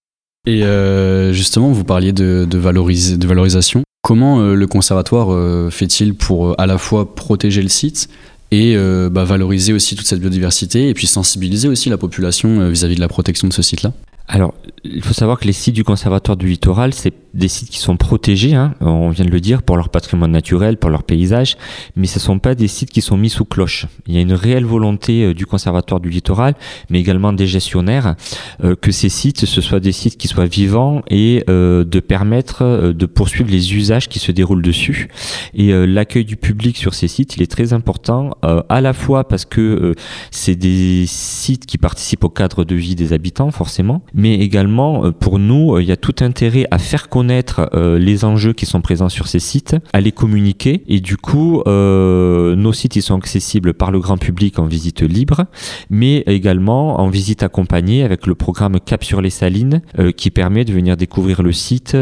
Et 0.47 0.63
justement, 1.33 1.73
vous 1.73 1.85
parliez 1.85 2.13
de, 2.13 2.47
valorisation. 2.59 3.83
Comment 4.03 4.41
le 4.41 4.67
Conservatoire 4.67 5.73
fait-il 5.73 6.15
pour 6.15 6.61
à 6.61 6.67
la 6.67 6.77
fois 6.77 7.15
protéger 7.15 7.63
le 7.63 7.71
site 7.71 8.09
et 8.51 8.77
bah, 9.11 9.25
valoriser 9.25 9.73
aussi 9.73 9.97
toute 9.97 10.07
cette 10.07 10.21
biodiversité 10.21 10.91
et 10.91 10.95
puis 10.95 11.07
sensibiliser 11.07 11.67
aussi 11.67 11.89
la 11.89 11.97
population 11.97 12.69
vis 12.69 12.85
à 12.85 12.89
-vis 12.89 12.97
de 12.97 13.01
la 13.01 13.09
protection 13.09 13.49
de 13.49 13.55
ce 13.55 13.63
site-là? 13.63 13.95
Alors, 14.27 14.55
il 14.85 15.03
faut 15.03 15.13
savoir 15.13 15.39
que 15.39 15.45
les 15.45 15.53
sites 15.53 15.75
du 15.75 15.85
Conservatoire 15.85 16.37
du 16.37 16.47
Littoral, 16.47 16.95
c'est 16.95 17.13
des 17.35 17.49
sites 17.49 17.69
qui 17.69 17.79
sont 17.79 17.97
protégés, 17.97 18.55
hein, 18.55 18.75
on 18.81 19.11
vient 19.11 19.25
de 19.25 19.31
le 19.31 19.41
dire, 19.41 19.63
pour 19.63 19.77
leur 19.77 19.91
patrimoine 19.91 20.31
naturel, 20.31 20.79
pour 20.79 20.89
leur 20.89 21.03
paysage, 21.03 21.57
mais 21.95 22.07
ce 22.07 22.19
ne 22.19 22.23
sont 22.23 22.39
pas 22.39 22.55
des 22.55 22.69
sites 22.69 22.91
qui 22.91 23.03
sont 23.03 23.17
mis 23.17 23.29
sous 23.29 23.45
cloche. 23.45 23.87
Il 24.07 24.15
y 24.15 24.19
a 24.19 24.21
une 24.21 24.33
réelle 24.33 24.65
volonté 24.65 25.25
euh, 25.25 25.35
du 25.35 25.47
Conservatoire 25.47 26.01
du 26.01 26.09
Littoral, 26.09 26.55
mais 26.89 27.01
également 27.01 27.33
des 27.33 27.47
gestionnaires, 27.47 28.15
euh, 28.63 28.75
que 28.77 28.93
ces 28.93 29.09
sites, 29.09 29.45
ce 29.45 29.61
soient 29.61 29.81
des 29.81 29.93
sites 29.93 30.17
qui 30.17 30.29
soient 30.29 30.47
vivants 30.47 31.03
et 31.11 31.45
euh, 31.51 31.85
de 31.85 32.01
permettre 32.01 32.93
de 32.95 33.07
poursuivre 33.07 33.51
les 33.51 33.75
usages 33.75 34.09
qui 34.09 34.19
se 34.19 34.33
déroulent 34.33 34.63
dessus. 34.63 35.09
Et 35.55 35.73
l'accueil 35.87 36.25
du 36.25 36.37
public 36.37 36.77
sur 36.77 36.95
ces 36.95 37.09
sites, 37.09 37.37
il 37.37 37.43
est 37.43 37.51
très 37.51 37.73
important, 37.73 38.31
à 38.43 38.81
la 38.81 38.93
fois 38.93 39.27
parce 39.27 39.45
que 39.45 39.95
c'est 40.31 40.55
des 40.55 41.05
sites 41.07 41.67
qui 41.67 41.79
participent 41.79 42.25
au 42.25 42.29
cadre 42.29 42.65
de 42.65 42.75
vie 42.75 42.95
des 42.95 43.13
habitants, 43.13 43.51
forcément, 43.51 44.03
mais 44.15 44.35
également 44.35 45.13
pour 45.13 45.39
nous, 45.39 45.79
il 45.79 45.87
y 45.87 45.93
a 45.93 45.97
tout 45.97 46.15
intérêt 46.21 46.67
à 46.71 46.79
faire 46.79 47.09
connaître 47.09 47.69
euh, 47.75 47.99
les 47.99 48.25
enjeux 48.25 48.53
qui 48.53 48.67
sont 48.67 48.81
présents 48.81 49.09
sur 49.09 49.27
ces 49.27 49.39
sites, 49.39 49.77
à 49.93 50.01
les 50.01 50.13
communiquer 50.13 50.83
et 50.89 51.01
du 51.01 51.17
coup 51.17 51.63
euh, 51.67 52.57
nos 52.57 52.73
sites 52.73 52.97
ils 52.97 53.03
sont 53.03 53.17
accessibles 53.17 53.75
par 53.75 53.91
le 53.91 54.01
grand 54.01 54.19
public 54.19 54.59
en 54.59 54.67
visite 54.67 55.03
libre, 55.03 55.47
mais 55.91 56.19
également 56.27 57.01
en 57.01 57.09
visite 57.09 57.43
accompagnée 57.43 58.03
avec 58.03 58.27
le 58.27 58.35
programme 58.35 58.79
Cap 58.81 59.05
sur 59.05 59.21
les 59.21 59.31
Salines 59.31 59.83
euh, 59.99 60.13
qui 60.13 60.31
permet 60.31 60.65
de 60.65 60.73
venir 60.73 60.97
découvrir 60.97 61.43
le 61.43 61.53
site 61.53 61.97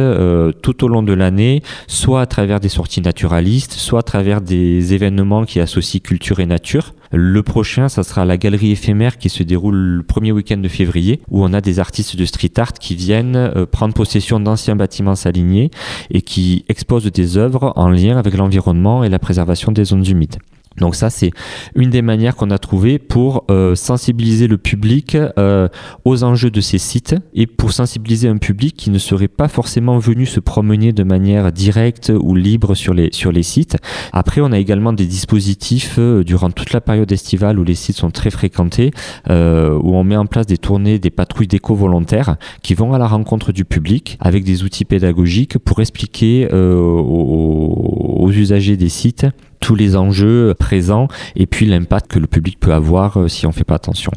tout 0.63 0.85
au 0.85 0.89
long 0.89 1.03
de 1.03 1.13
l'année, 1.13 1.63
soit 1.87 2.21
à 2.21 2.27
travers 2.27 2.61
des 2.61 2.69
sorties 2.69 3.01
naturalistes, 3.01 3.73
soit 3.73 4.01
à 4.01 4.03
travers 4.03 4.41
des 4.41 4.95
événements 4.95 5.45
qui 5.45 5.61
associent 5.61 6.01
culture 6.01 6.41
et 6.41 6.47
nature. 6.47 6.93
Le 7.15 7.43
prochain, 7.43 7.91
ça 7.91 8.03
sera 8.05 8.25
la 8.25 8.39
galerie 8.39 8.71
éphémère 8.71 9.19
qui 9.19 9.29
se 9.29 9.43
déroule 9.43 9.77
le 9.77 10.03
premier 10.03 10.33
week-end 10.33 10.57
de 10.57 10.69
février, 10.69 11.21
où 11.31 11.45
on 11.45 11.53
a 11.53 11.61
des 11.61 11.79
artistes 11.79 12.17
de 12.17 12.25
street 12.25 12.53
art 12.57 12.73
qui 12.73 12.97
viennent 12.97 13.37
euh, 13.37 13.67
prendre 13.67 13.93
possession 13.93 14.41
d'anciens 14.41 14.77
bâtiments 14.77 15.15
alignés 15.25 15.71
et 16.11 16.23
qui 16.23 16.65
exposent 16.71 17.13
des 17.13 17.37
œuvres 17.37 17.75
en 17.77 17.91
lien 17.91 18.17
avec 18.17 18.35
l'environnement 18.35 19.05
et 19.05 19.11
la 19.11 19.19
préservation 19.19 19.73
des 19.73 19.85
zones 19.85 20.07
humides. 20.07 20.39
Donc 20.79 20.95
ça, 20.95 21.11
c'est 21.11 21.31
une 21.75 21.91
des 21.91 22.03
manières 22.03 22.37
qu'on 22.37 22.51
a 22.51 22.59
trouvé 22.59 22.99
pour 22.99 23.45
euh, 23.51 23.75
sensibiliser 23.75 24.47
le 24.47 24.59
public 24.59 25.17
euh, 25.39 25.69
aux 26.05 26.25
enjeux 26.25 26.51
de 26.51 26.61
ces 26.61 26.79
sites 26.79 27.15
et 27.35 27.47
pour 27.47 27.73
sensibiliser 27.73 28.29
un 28.29 28.39
public 28.39 28.77
qui 28.77 28.91
ne 28.91 28.99
serait 28.99 29.29
pas 29.29 29.49
forcément 29.49 29.99
venu 29.99 30.27
se 30.27 30.41
promener 30.41 30.93
de 30.93 31.03
manière 31.03 31.53
directe 31.53 32.13
ou 32.19 32.35
libre 32.35 32.75
sur 32.75 32.95
les, 32.95 33.11
sur 33.13 33.33
les 33.33 33.43
sites. 33.43 33.77
Après, 34.13 34.41
on 34.41 34.53
a 34.53 34.59
également 34.59 34.93
des 34.93 35.07
dispositifs 35.07 35.97
euh, 35.99 36.25
durant 36.25 36.51
toute 36.51 36.73
la 36.73 36.81
période 36.81 37.11
estivale 37.13 37.59
où 37.59 37.65
les 37.65 37.75
sites 37.75 37.97
sont 37.97 38.11
très 38.11 38.31
fréquentés, 38.31 38.91
où 39.29 39.97
on 39.97 40.05
met 40.05 40.17
en 40.17 40.27
place 40.27 40.47
des 40.47 40.59
tournées, 40.59 40.99
des 40.99 41.11
patrouilles 41.11 41.47
d'éco-volontaires 41.47 42.37
qui 42.63 42.75
vont 42.75 42.93
à 42.93 42.99
la 42.99 43.07
rencontre 43.07 43.53
du 43.53 43.65
public 43.65 44.17
avec 44.21 44.45
des 44.45 44.65
outils 44.65 44.85
pédagogiques 44.85 45.59
pour 45.59 45.81
expliquer 45.81 46.49
aux 46.53 48.31
usagers 48.31 48.77
des 48.77 48.89
sites 48.89 49.27
tous 49.63 49.75
les 49.77 49.97
enjeux 49.97 50.55
présents 50.59 51.09
et 51.37 51.47
puis 51.47 51.67
l'impact 51.67 52.11
que 52.11 52.19
le 52.19 52.27
public 52.27 52.59
peut 52.61 52.75
avoir 52.75 53.19
euh, 53.19 53.29
si 53.29 53.47
on 53.47 53.51
ne 53.51 53.55
fait 53.55 53.65
pas 53.65 53.77
attention. 53.77 54.11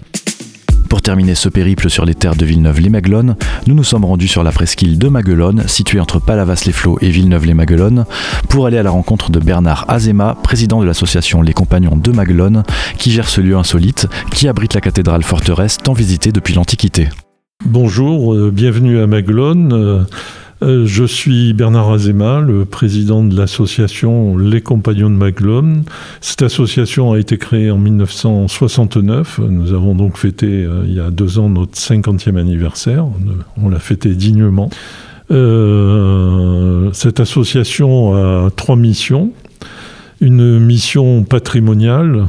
Pour 0.89 1.01
terminer 1.01 1.35
ce 1.35 1.49
périple 1.49 1.89
sur 1.89 2.03
les 2.03 2.15
terres 2.15 2.35
de 2.35 2.45
Villeneuve-les-Maguelones, 2.45 3.35
nous 3.67 3.75
nous 3.75 3.83
sommes 3.83 4.05
rendus 4.05 4.27
sur 4.27 4.43
la 4.43 4.51
presqu'île 4.51 4.97
de 4.97 5.07
Maguelone, 5.07 5.63
située 5.67 5.99
entre 5.99 6.19
Palavas-les-Flots 6.19 6.97
et 7.01 7.09
Villeneuve-les-Maguelones, 7.09 8.05
pour 8.49 8.65
aller 8.65 8.77
à 8.77 8.83
la 8.83 8.91
rencontre 8.91 9.29
de 9.29 9.39
Bernard 9.39 9.85
Azema, 9.87 10.35
président 10.41 10.81
de 10.81 10.85
l'association 10.85 11.41
Les 11.41 11.53
Compagnons 11.53 11.97
de 11.97 12.11
Maguelone, 12.11 12.63
qui 12.97 13.11
gère 13.11 13.29
ce 13.29 13.41
lieu 13.41 13.55
insolite 13.55 14.07
qui 14.31 14.47
abrite 14.47 14.73
la 14.73 14.81
cathédrale 14.81 15.23
forteresse 15.23 15.77
tant 15.77 15.93
visitée 15.93 16.31
depuis 16.31 16.53
l'Antiquité. 16.53 17.09
Bonjour, 17.65 18.33
euh, 18.33 18.51
bienvenue 18.51 18.99
à 18.99 19.07
Maguelone. 19.07 19.73
Euh, 19.73 20.03
euh, 20.61 20.85
je 20.85 21.03
suis 21.03 21.53
Bernard 21.53 21.91
Azema, 21.91 22.39
le 22.39 22.63
président 22.63 23.23
de 23.25 23.35
l'association 23.35 24.37
Les 24.37 24.61
Compagnons 24.61 25.09
de 25.09 25.15
Maglone. 25.15 25.83
Cette 26.21 26.43
association 26.43 27.11
a 27.11 27.19
été 27.19 27.37
créée 27.37 27.69
en 27.71 27.77
1969. 27.77 29.41
Nous 29.49 29.73
avons 29.73 29.95
donc 29.95 30.17
fêté 30.17 30.47
euh, 30.47 30.83
il 30.87 30.93
y 30.93 30.99
a 31.01 31.11
deux 31.11 31.39
ans 31.39 31.49
notre 31.49 31.77
50e 31.77 32.37
anniversaire. 32.37 33.05
On 33.61 33.67
l'a 33.67 33.79
fêté 33.79 34.15
dignement. 34.15 34.69
Euh, 35.29 36.89
cette 36.93 37.19
association 37.19 38.15
a 38.15 38.49
trois 38.49 38.77
missions. 38.77 39.31
Une 40.21 40.59
mission 40.59 41.23
patrimoniale, 41.23 42.27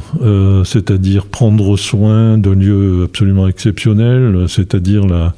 c'est-à-dire 0.65 1.25
prendre 1.25 1.77
soin 1.77 2.37
d'un 2.37 2.53
lieu 2.53 3.03
absolument 3.05 3.47
exceptionnel, 3.47 4.43
c'est-à-dire 4.49 5.07
la, 5.07 5.33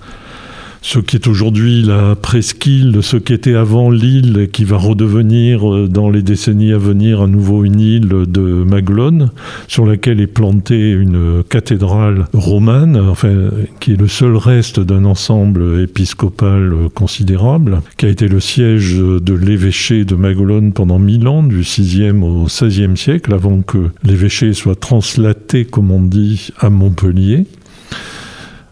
ce 0.81 0.99
qui 0.99 1.17
est 1.17 1.27
aujourd'hui 1.27 1.81
la 1.81 2.15
presqu'île 2.15 2.99
ce 3.01 3.17
qui 3.17 3.33
était 3.33 3.55
avant 3.55 3.89
l'île 3.89 4.39
et 4.39 4.47
qui 4.47 4.63
va 4.63 4.77
redevenir 4.77 5.73
euh, 5.73 5.87
dans 5.87 6.09
les 6.09 6.21
décennies 6.21 6.73
à 6.73 6.77
venir 6.77 7.21
à 7.21 7.27
nouveau 7.27 7.63
une 7.63 7.79
île 7.79 8.07
de 8.07 8.41
Maglone 8.41 9.31
sur 9.67 9.85
laquelle 9.85 10.21
est 10.21 10.27
plantée 10.27 10.91
une 10.91 11.43
cathédrale 11.49 12.25
romane, 12.33 12.97
enfin, 12.97 13.49
qui 13.79 13.93
est 13.93 13.99
le 13.99 14.07
seul 14.07 14.35
reste 14.35 14.79
d'un 14.79 15.05
ensemble 15.05 15.81
épiscopal 15.81 16.73
considérable, 16.93 17.81
qui 17.97 18.05
a 18.05 18.09
été 18.09 18.27
le 18.27 18.39
siège 18.39 18.95
de 18.97 19.33
l'évêché 19.33 20.05
de 20.05 20.15
Maglone 20.15 20.73
pendant 20.73 20.99
mille 20.99 21.27
ans, 21.27 21.43
du 21.43 21.61
6e 21.61 22.21
au 22.21 22.47
16e 22.47 22.95
siècle, 22.95 23.33
avant 23.33 23.61
que 23.61 23.89
l'évêché 24.03 24.53
soit 24.53 24.79
translaté, 24.79 25.65
comme 25.65 25.91
on 25.91 26.01
dit, 26.01 26.49
à 26.59 26.69
Montpellier 26.69 27.45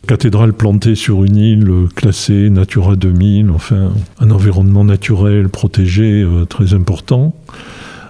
cathédrale 0.08 0.54
plantée 0.54 0.96
sur 0.96 1.24
une 1.24 1.36
île 1.36 1.72
classée 1.96 2.50
Natura 2.50 2.96
2000, 2.96 3.52
enfin 3.52 3.92
un 4.20 4.32
environnement 4.32 4.86
naturel 4.86 5.50
protégé 5.50 6.24
euh, 6.24 6.46
très 6.46 6.74
important, 6.74 7.36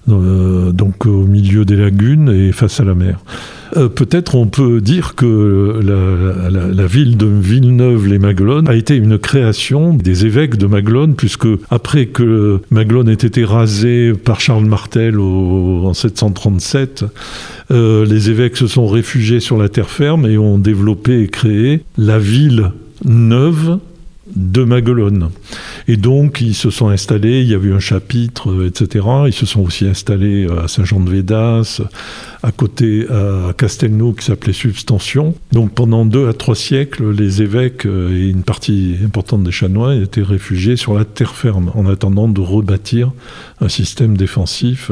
donc 0.07 1.05
au 1.05 1.25
milieu 1.25 1.65
des 1.65 1.75
lagunes 1.75 2.29
et 2.29 2.51
face 2.51 2.79
à 2.79 2.83
la 2.83 2.95
mer. 2.95 3.19
Euh, 3.75 3.89
peut-être 3.89 4.35
on 4.35 4.47
peut 4.47 4.79
dire 4.79 5.15
que 5.15 5.79
la, 5.83 6.87
ville 6.87 7.17
de 7.17 7.25
Villeneuve-les-Maguelones 7.27 8.67
a 8.69 8.75
été 8.75 8.95
une 8.95 9.17
création 9.17 9.93
des 9.93 10.25
évêques 10.25 10.57
de 10.57 10.67
Maguelone, 10.67 11.15
puisque 11.15 11.47
après 11.69 12.05
que 12.05 12.61
Maguelone 12.71 13.09
ait 13.09 13.13
été 13.13 13.43
rasé 13.43 14.13
par 14.13 14.39
Charles 14.39 14.65
Martel 14.65 15.19
en 15.19 15.93
737, 15.93 17.05
euh, 17.71 18.05
les 18.05 18.29
évêques 18.29 18.55
se 18.55 18.67
sont 18.67 18.87
réfugiés 18.87 19.41
sur 19.41 19.57
la 19.57 19.67
terre 19.67 19.89
ferme 19.89 20.25
et 20.25 20.37
ont 20.37 20.57
développé 20.57 21.21
et 21.21 21.27
créé 21.27 21.83
la 21.97 22.19
ville 22.19 22.71
neuve 23.03 23.79
de 24.37 24.63
Maguelone. 24.63 25.29
Et 25.87 25.97
donc, 25.97 26.41
ils 26.41 26.53
se 26.53 26.69
sont 26.69 26.89
installés, 26.89 27.41
il 27.41 27.47
y 27.47 27.53
avait 27.53 27.71
un 27.71 27.79
chapitre, 27.79 28.67
etc. 28.67 29.05
Ils 29.25 29.33
se 29.33 29.45
sont 29.45 29.61
aussi 29.61 29.85
installés 29.85 30.47
à 30.47 30.67
Saint-Jean-de-Védas, 30.67 31.81
à 32.43 32.51
côté 32.51 33.07
à 33.09 33.53
Castelnau 33.57 34.13
qui 34.13 34.25
s'appelait 34.25 34.53
Substension. 34.53 35.33
Donc 35.51 35.73
pendant 35.73 36.05
deux 36.05 36.27
à 36.27 36.33
trois 36.33 36.55
siècles, 36.55 37.11
les 37.11 37.41
évêques 37.41 37.85
et 37.85 38.29
une 38.29 38.43
partie 38.43 38.95
importante 39.03 39.43
des 39.43 39.51
Chanois 39.51 39.95
étaient 39.95 40.21
réfugiés 40.21 40.75
sur 40.75 40.93
la 40.93 41.05
terre 41.05 41.35
ferme 41.35 41.71
en 41.73 41.87
attendant 41.87 42.27
de 42.27 42.41
rebâtir 42.41 43.11
un 43.59 43.69
système 43.69 44.15
défensif. 44.17 44.91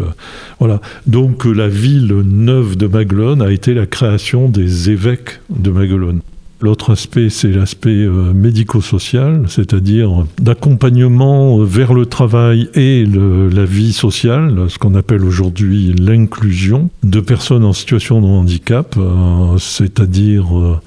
Voilà. 0.60 0.82
Donc 1.08 1.46
la 1.46 1.68
ville 1.68 2.14
neuve 2.26 2.78
de 2.78 2.88
Maguelone 2.88 3.42
a 3.42 3.52
été 3.52 3.74
la 3.74 3.86
création 3.86 4.50
des 4.50 4.90
évêques 4.90 5.40
de 5.50 5.70
Maguelone. 5.70 6.22
L'autre 6.66 6.94
aspect, 6.94 7.30
c'est 7.30 7.52
l'aspect 7.52 7.92
euh, 7.92 8.34
médico-social, 8.34 9.44
c'est-à-dire 9.48 10.26
d'accompagnement 10.40 11.60
euh, 11.60 11.64
vers 11.64 11.94
le 11.94 12.08
travail 12.08 12.70
et 12.74 13.06
la 13.06 13.66
vie 13.66 13.94
sociale, 13.94 14.66
ce 14.68 14.80
qu'on 14.80 14.96
appelle 14.96 15.24
aujourd'hui 15.24 15.94
l'inclusion 15.94 16.90
de 17.04 17.20
personnes 17.20 17.64
en 17.66 17.74
situation 17.74 18.20
de 18.20 18.26
handicap, 18.26 18.96
euh, 18.98 19.60
c'est-à-dire 19.60 20.82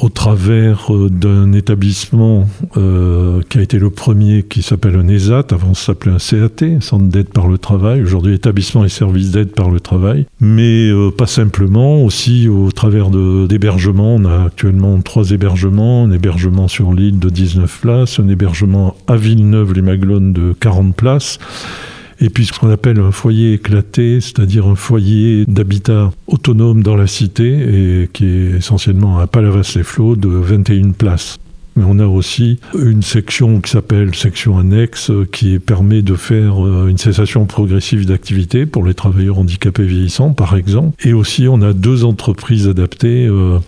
au 0.00 0.08
travers 0.08 0.94
euh, 0.94 1.08
d'un 1.10 1.52
établissement 1.52 2.48
euh, 2.76 3.40
qui 3.48 3.58
a 3.58 3.62
été 3.62 3.78
le 3.78 3.90
premier, 3.90 4.44
qui 4.44 4.62
s'appelle 4.62 4.96
un 4.96 5.08
ESAT, 5.08 5.46
avant 5.50 5.74
ça 5.74 5.86
s'appelait 5.86 6.12
un 6.12 6.18
CAT, 6.18 6.80
Centre 6.80 7.06
d'aide 7.06 7.28
par 7.28 7.48
le 7.48 7.58
travail, 7.58 8.02
aujourd'hui 8.02 8.34
établissement 8.34 8.84
et 8.84 8.88
services 8.88 9.30
d'aide 9.30 9.50
par 9.50 9.70
le 9.70 9.80
travail, 9.80 10.26
mais 10.40 10.88
euh, 10.88 11.10
pas 11.10 11.26
simplement, 11.26 12.02
aussi 12.04 12.48
au 12.48 12.70
travers 12.70 13.10
d'hébergements, 13.10 14.14
on 14.14 14.24
a 14.24 14.46
actuellement 14.46 15.00
trois 15.00 15.30
hébergements, 15.30 16.04
un 16.04 16.12
hébergement 16.12 16.68
sur 16.68 16.92
l'île 16.92 17.18
de 17.18 17.30
19 17.30 17.80
places, 17.80 18.20
un 18.20 18.28
hébergement 18.28 18.96
à 19.06 19.16
Villeneuve-les-Maglones 19.16 20.32
de 20.32 20.54
40 20.60 20.94
places, 20.94 21.38
et 22.20 22.30
puis 22.30 22.46
ce 22.46 22.52
qu'on 22.52 22.70
appelle 22.70 22.98
un 22.98 23.12
foyer 23.12 23.54
éclaté, 23.54 24.20
c'est-à-dire 24.20 24.66
un 24.66 24.74
foyer 24.74 25.44
d'habitat 25.46 26.10
autonome 26.26 26.82
dans 26.82 26.96
la 26.96 27.06
cité 27.06 28.02
et 28.02 28.08
qui 28.12 28.26
est 28.26 28.56
essentiellement 28.58 29.18
à 29.18 29.26
Palavas-les-Flots 29.26 30.16
de 30.16 30.28
21 30.28 30.90
places. 30.90 31.38
Mais 31.78 31.84
on 31.86 32.00
a 32.00 32.06
aussi 32.06 32.58
une 32.76 33.02
section 33.02 33.60
qui 33.60 33.70
s'appelle 33.70 34.12
section 34.16 34.58
annexe 34.58 35.12
qui 35.30 35.60
permet 35.60 36.02
de 36.02 36.16
faire 36.16 36.66
euh, 36.66 36.88
une 36.88 36.98
cessation 36.98 37.46
progressive 37.46 38.04
d'activité 38.04 38.66
pour 38.66 38.84
les 38.84 38.94
travailleurs 38.94 39.38
handicapés 39.38 39.84
vieillissants, 39.84 40.32
par 40.32 40.56
exemple. 40.56 40.96
Et 41.06 41.12
aussi, 41.12 41.46
on 41.46 41.62
a 41.62 41.72
deux 41.72 42.04
entreprises 42.04 42.66
adaptées. 42.66 43.28
Euh, 43.28 43.60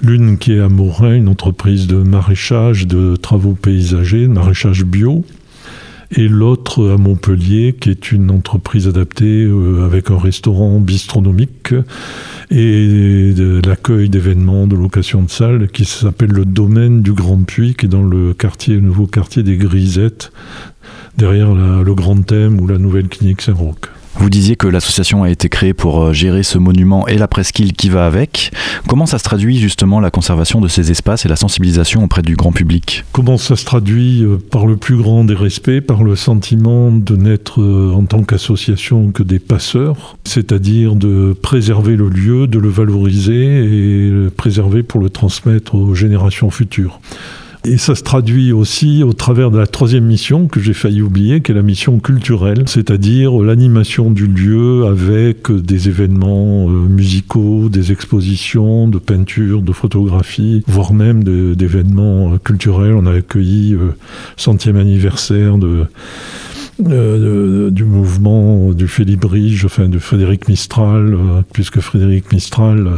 l'une 0.00 0.38
qui 0.38 0.54
est 0.54 0.60
à 0.60 0.70
Morin, 0.70 1.14
une 1.14 1.28
entreprise 1.28 1.86
de 1.86 1.96
maraîchage, 1.96 2.86
de 2.86 3.16
travaux 3.16 3.52
paysagers, 3.52 4.28
maraîchage 4.28 4.84
bio, 4.84 5.22
et 6.14 6.28
l'autre 6.28 6.90
à 6.90 6.98
Montpellier, 6.98 7.74
qui 7.78 7.90
est 7.90 8.12
une 8.12 8.30
entreprise 8.30 8.86
adaptée 8.86 9.44
euh, 9.44 9.84
avec 9.84 10.10
un 10.10 10.18
restaurant 10.18 10.78
bistronomique 10.78 11.74
et 12.50 13.34
l'accueil 13.64 14.08
d'événements, 14.10 14.66
de 14.66 14.76
location 14.76 15.22
de 15.22 15.30
salles, 15.30 15.68
qui 15.68 15.84
s'appelle 15.86 16.32
le 16.32 16.44
Domaine 16.44 17.00
du 17.00 17.12
Grand 17.12 17.42
Puy, 17.42 17.74
qui 17.74 17.86
est 17.86 17.88
dans 17.88 18.02
le 18.02 18.34
nouveau 18.80 19.06
quartier 19.06 19.42
des 19.42 19.56
Grisettes, 19.56 20.32
derrière 21.16 21.54
le 21.54 21.94
Grand 21.94 22.20
Thème 22.22 22.60
ou 22.60 22.66
la 22.66 22.78
nouvelle 22.78 23.08
clinique 23.08 23.40
Saint-Roch. 23.40 24.01
Vous 24.16 24.28
disiez 24.28 24.56
que 24.56 24.68
l'association 24.68 25.22
a 25.22 25.30
été 25.30 25.48
créée 25.48 25.72
pour 25.72 26.02
euh, 26.02 26.12
gérer 26.12 26.42
ce 26.42 26.58
monument 26.58 27.08
et 27.08 27.16
la 27.16 27.28
presqu'île 27.28 27.72
qui 27.72 27.88
va 27.88 28.06
avec. 28.06 28.52
Comment 28.86 29.06
ça 29.06 29.18
se 29.18 29.24
traduit 29.24 29.58
justement 29.58 30.00
la 30.00 30.10
conservation 30.10 30.60
de 30.60 30.68
ces 30.68 30.90
espaces 30.90 31.24
et 31.24 31.28
la 31.28 31.36
sensibilisation 31.36 32.04
auprès 32.04 32.22
du 32.22 32.36
grand 32.36 32.52
public? 32.52 33.04
Comment 33.12 33.38
ça 33.38 33.56
se 33.56 33.64
traduit 33.64 34.22
euh, 34.22 34.36
par 34.50 34.66
le 34.66 34.76
plus 34.76 34.96
grand 34.96 35.24
des 35.24 35.34
respects, 35.34 35.80
par 35.80 36.04
le 36.04 36.14
sentiment 36.14 36.92
de 36.92 37.16
n'être 37.16 37.62
euh, 37.62 37.92
en 37.94 38.04
tant 38.04 38.22
qu'association 38.22 39.12
que 39.12 39.22
des 39.22 39.38
passeurs, 39.38 40.16
c'est-à-dire 40.24 40.94
de 40.94 41.34
préserver 41.40 41.96
le 41.96 42.08
lieu, 42.08 42.46
de 42.46 42.58
le 42.58 42.68
valoriser 42.68 43.34
et 43.34 44.10
le 44.10 44.30
préserver 44.30 44.82
pour 44.82 45.00
le 45.00 45.08
transmettre 45.08 45.74
aux 45.74 45.94
générations 45.94 46.50
futures? 46.50 47.00
Et 47.64 47.78
ça 47.78 47.94
se 47.94 48.02
traduit 48.02 48.50
aussi 48.50 49.04
au 49.04 49.12
travers 49.12 49.52
de 49.52 49.58
la 49.58 49.68
troisième 49.68 50.04
mission 50.04 50.48
que 50.48 50.58
j'ai 50.58 50.72
failli 50.74 51.00
oublier, 51.00 51.42
qui 51.42 51.52
est 51.52 51.54
la 51.54 51.62
mission 51.62 52.00
culturelle, 52.00 52.64
c'est-à-dire 52.66 53.38
l'animation 53.38 54.10
du 54.10 54.26
lieu 54.26 54.86
avec 54.86 55.52
des 55.52 55.88
événements 55.88 56.68
euh, 56.68 56.72
musicaux, 56.72 57.68
des 57.68 57.92
expositions 57.92 58.88
de 58.88 58.98
peinture, 58.98 59.62
de 59.62 59.70
photographie, 59.70 60.64
voire 60.66 60.92
même 60.92 61.22
d'événements 61.22 62.32
euh, 62.32 62.38
culturels. 62.38 62.94
On 62.94 63.06
a 63.06 63.12
accueilli 63.12 63.70
le 63.70 63.78
euh, 63.78 63.96
centième 64.36 64.76
anniversaire 64.76 65.56
du 66.80 67.84
mouvement 67.84 68.72
du 68.72 68.88
Félibrige, 68.88 69.66
enfin 69.66 69.88
de 69.88 70.00
Frédéric 70.00 70.48
Mistral, 70.48 71.16
puisque 71.52 71.78
Frédéric 71.78 72.32
Mistral 72.32 72.90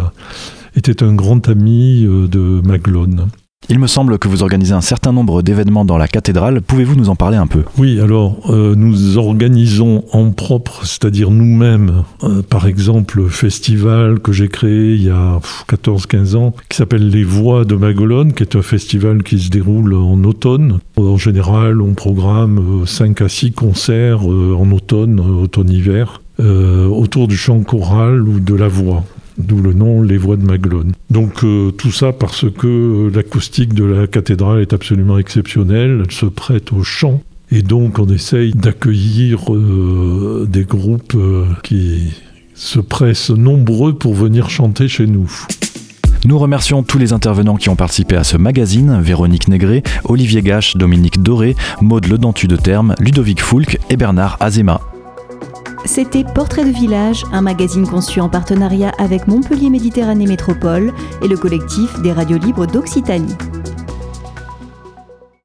était 0.74 1.02
un 1.02 1.12
grand 1.12 1.50
ami 1.50 2.04
de 2.04 2.62
Maglone. 2.66 3.28
Il 3.70 3.78
me 3.78 3.86
semble 3.86 4.18
que 4.18 4.28
vous 4.28 4.42
organisez 4.42 4.74
un 4.74 4.82
certain 4.82 5.12
nombre 5.12 5.40
d'événements 5.40 5.86
dans 5.86 5.96
la 5.96 6.06
cathédrale. 6.06 6.60
Pouvez-vous 6.60 6.96
nous 6.96 7.08
en 7.08 7.16
parler 7.16 7.38
un 7.38 7.46
peu? 7.46 7.62
Oui, 7.78 7.98
alors 7.98 8.36
euh, 8.50 8.74
nous 8.74 9.16
organisons 9.16 10.04
en 10.12 10.32
propre, 10.32 10.84
c'est-à-dire 10.84 11.30
nous-mêmes, 11.30 12.04
euh, 12.24 12.42
par 12.42 12.66
exemple, 12.66 13.16
le 13.18 13.28
festival 13.28 14.20
que 14.20 14.32
j'ai 14.32 14.48
créé 14.48 14.94
il 14.94 15.04
y 15.04 15.10
a 15.10 15.40
14-15 15.70 16.36
ans, 16.36 16.54
qui 16.68 16.76
s'appelle 16.76 17.08
Les 17.08 17.24
Voix 17.24 17.64
de 17.64 17.74
Magolone, 17.74 18.34
qui 18.34 18.42
est 18.42 18.54
un 18.54 18.62
festival 18.62 19.22
qui 19.22 19.38
se 19.38 19.48
déroule 19.48 19.94
en 19.94 20.22
automne. 20.24 20.80
En 20.96 21.16
général, 21.16 21.80
on 21.80 21.94
programme 21.94 22.84
5 22.84 23.22
euh, 23.22 23.24
à 23.24 23.28
6 23.30 23.52
concerts 23.52 24.26
en 24.26 24.70
automne, 24.72 25.20
automne-hiver, 25.20 26.20
autour 26.38 27.28
du 27.28 27.36
chant 27.36 27.62
choral 27.62 28.28
ou 28.28 28.40
de 28.40 28.54
la 28.54 28.68
voix 28.68 29.04
d'où 29.38 29.60
le 29.60 29.72
nom 29.72 30.02
Les 30.02 30.16
Voix 30.16 30.36
de 30.36 30.44
Maglone. 30.44 30.92
Donc 31.10 31.44
euh, 31.44 31.70
tout 31.70 31.92
ça 31.92 32.12
parce 32.12 32.46
que 32.50 32.66
euh, 32.66 33.10
l'acoustique 33.14 33.74
de 33.74 33.84
la 33.84 34.06
cathédrale 34.06 34.60
est 34.60 34.72
absolument 34.72 35.18
exceptionnelle, 35.18 36.02
elle 36.04 36.12
se 36.12 36.26
prête 36.26 36.72
au 36.72 36.82
chant. 36.82 37.22
Et 37.50 37.62
donc 37.62 37.98
on 37.98 38.08
essaye 38.08 38.52
d'accueillir 38.52 39.52
euh, 39.54 40.46
des 40.48 40.64
groupes 40.64 41.16
qui 41.62 42.12
se 42.54 42.80
pressent 42.80 43.30
nombreux 43.30 43.94
pour 43.94 44.14
venir 44.14 44.50
chanter 44.50 44.88
chez 44.88 45.06
nous. 45.06 45.30
Nous 46.24 46.38
remercions 46.38 46.82
tous 46.82 46.96
les 46.96 47.12
intervenants 47.12 47.56
qui 47.56 47.68
ont 47.68 47.76
participé 47.76 48.16
à 48.16 48.24
ce 48.24 48.38
magazine, 48.38 48.98
Véronique 49.02 49.48
Négré, 49.48 49.82
Olivier 50.04 50.40
Gache, 50.40 50.74
Dominique 50.76 51.22
Doré, 51.22 51.54
Maude 51.82 52.06
Ledentu 52.06 52.48
de 52.48 52.56
Terme, 52.56 52.94
Ludovic 52.98 53.42
Foulque 53.42 53.78
et 53.90 53.96
Bernard 53.96 54.38
Azema. 54.40 54.80
C'était 55.86 56.24
Portrait 56.24 56.64
de 56.64 56.70
village, 56.70 57.24
un 57.32 57.42
magazine 57.42 57.86
conçu 57.86 58.20
en 58.20 58.30
partenariat 58.30 58.92
avec 58.98 59.26
Montpellier 59.26 59.68
Méditerranée 59.68 60.26
Métropole 60.26 60.92
et 61.22 61.28
le 61.28 61.36
collectif 61.36 62.00
des 62.00 62.12
radios 62.12 62.38
libres 62.38 62.66
d'Occitanie. 62.66 63.36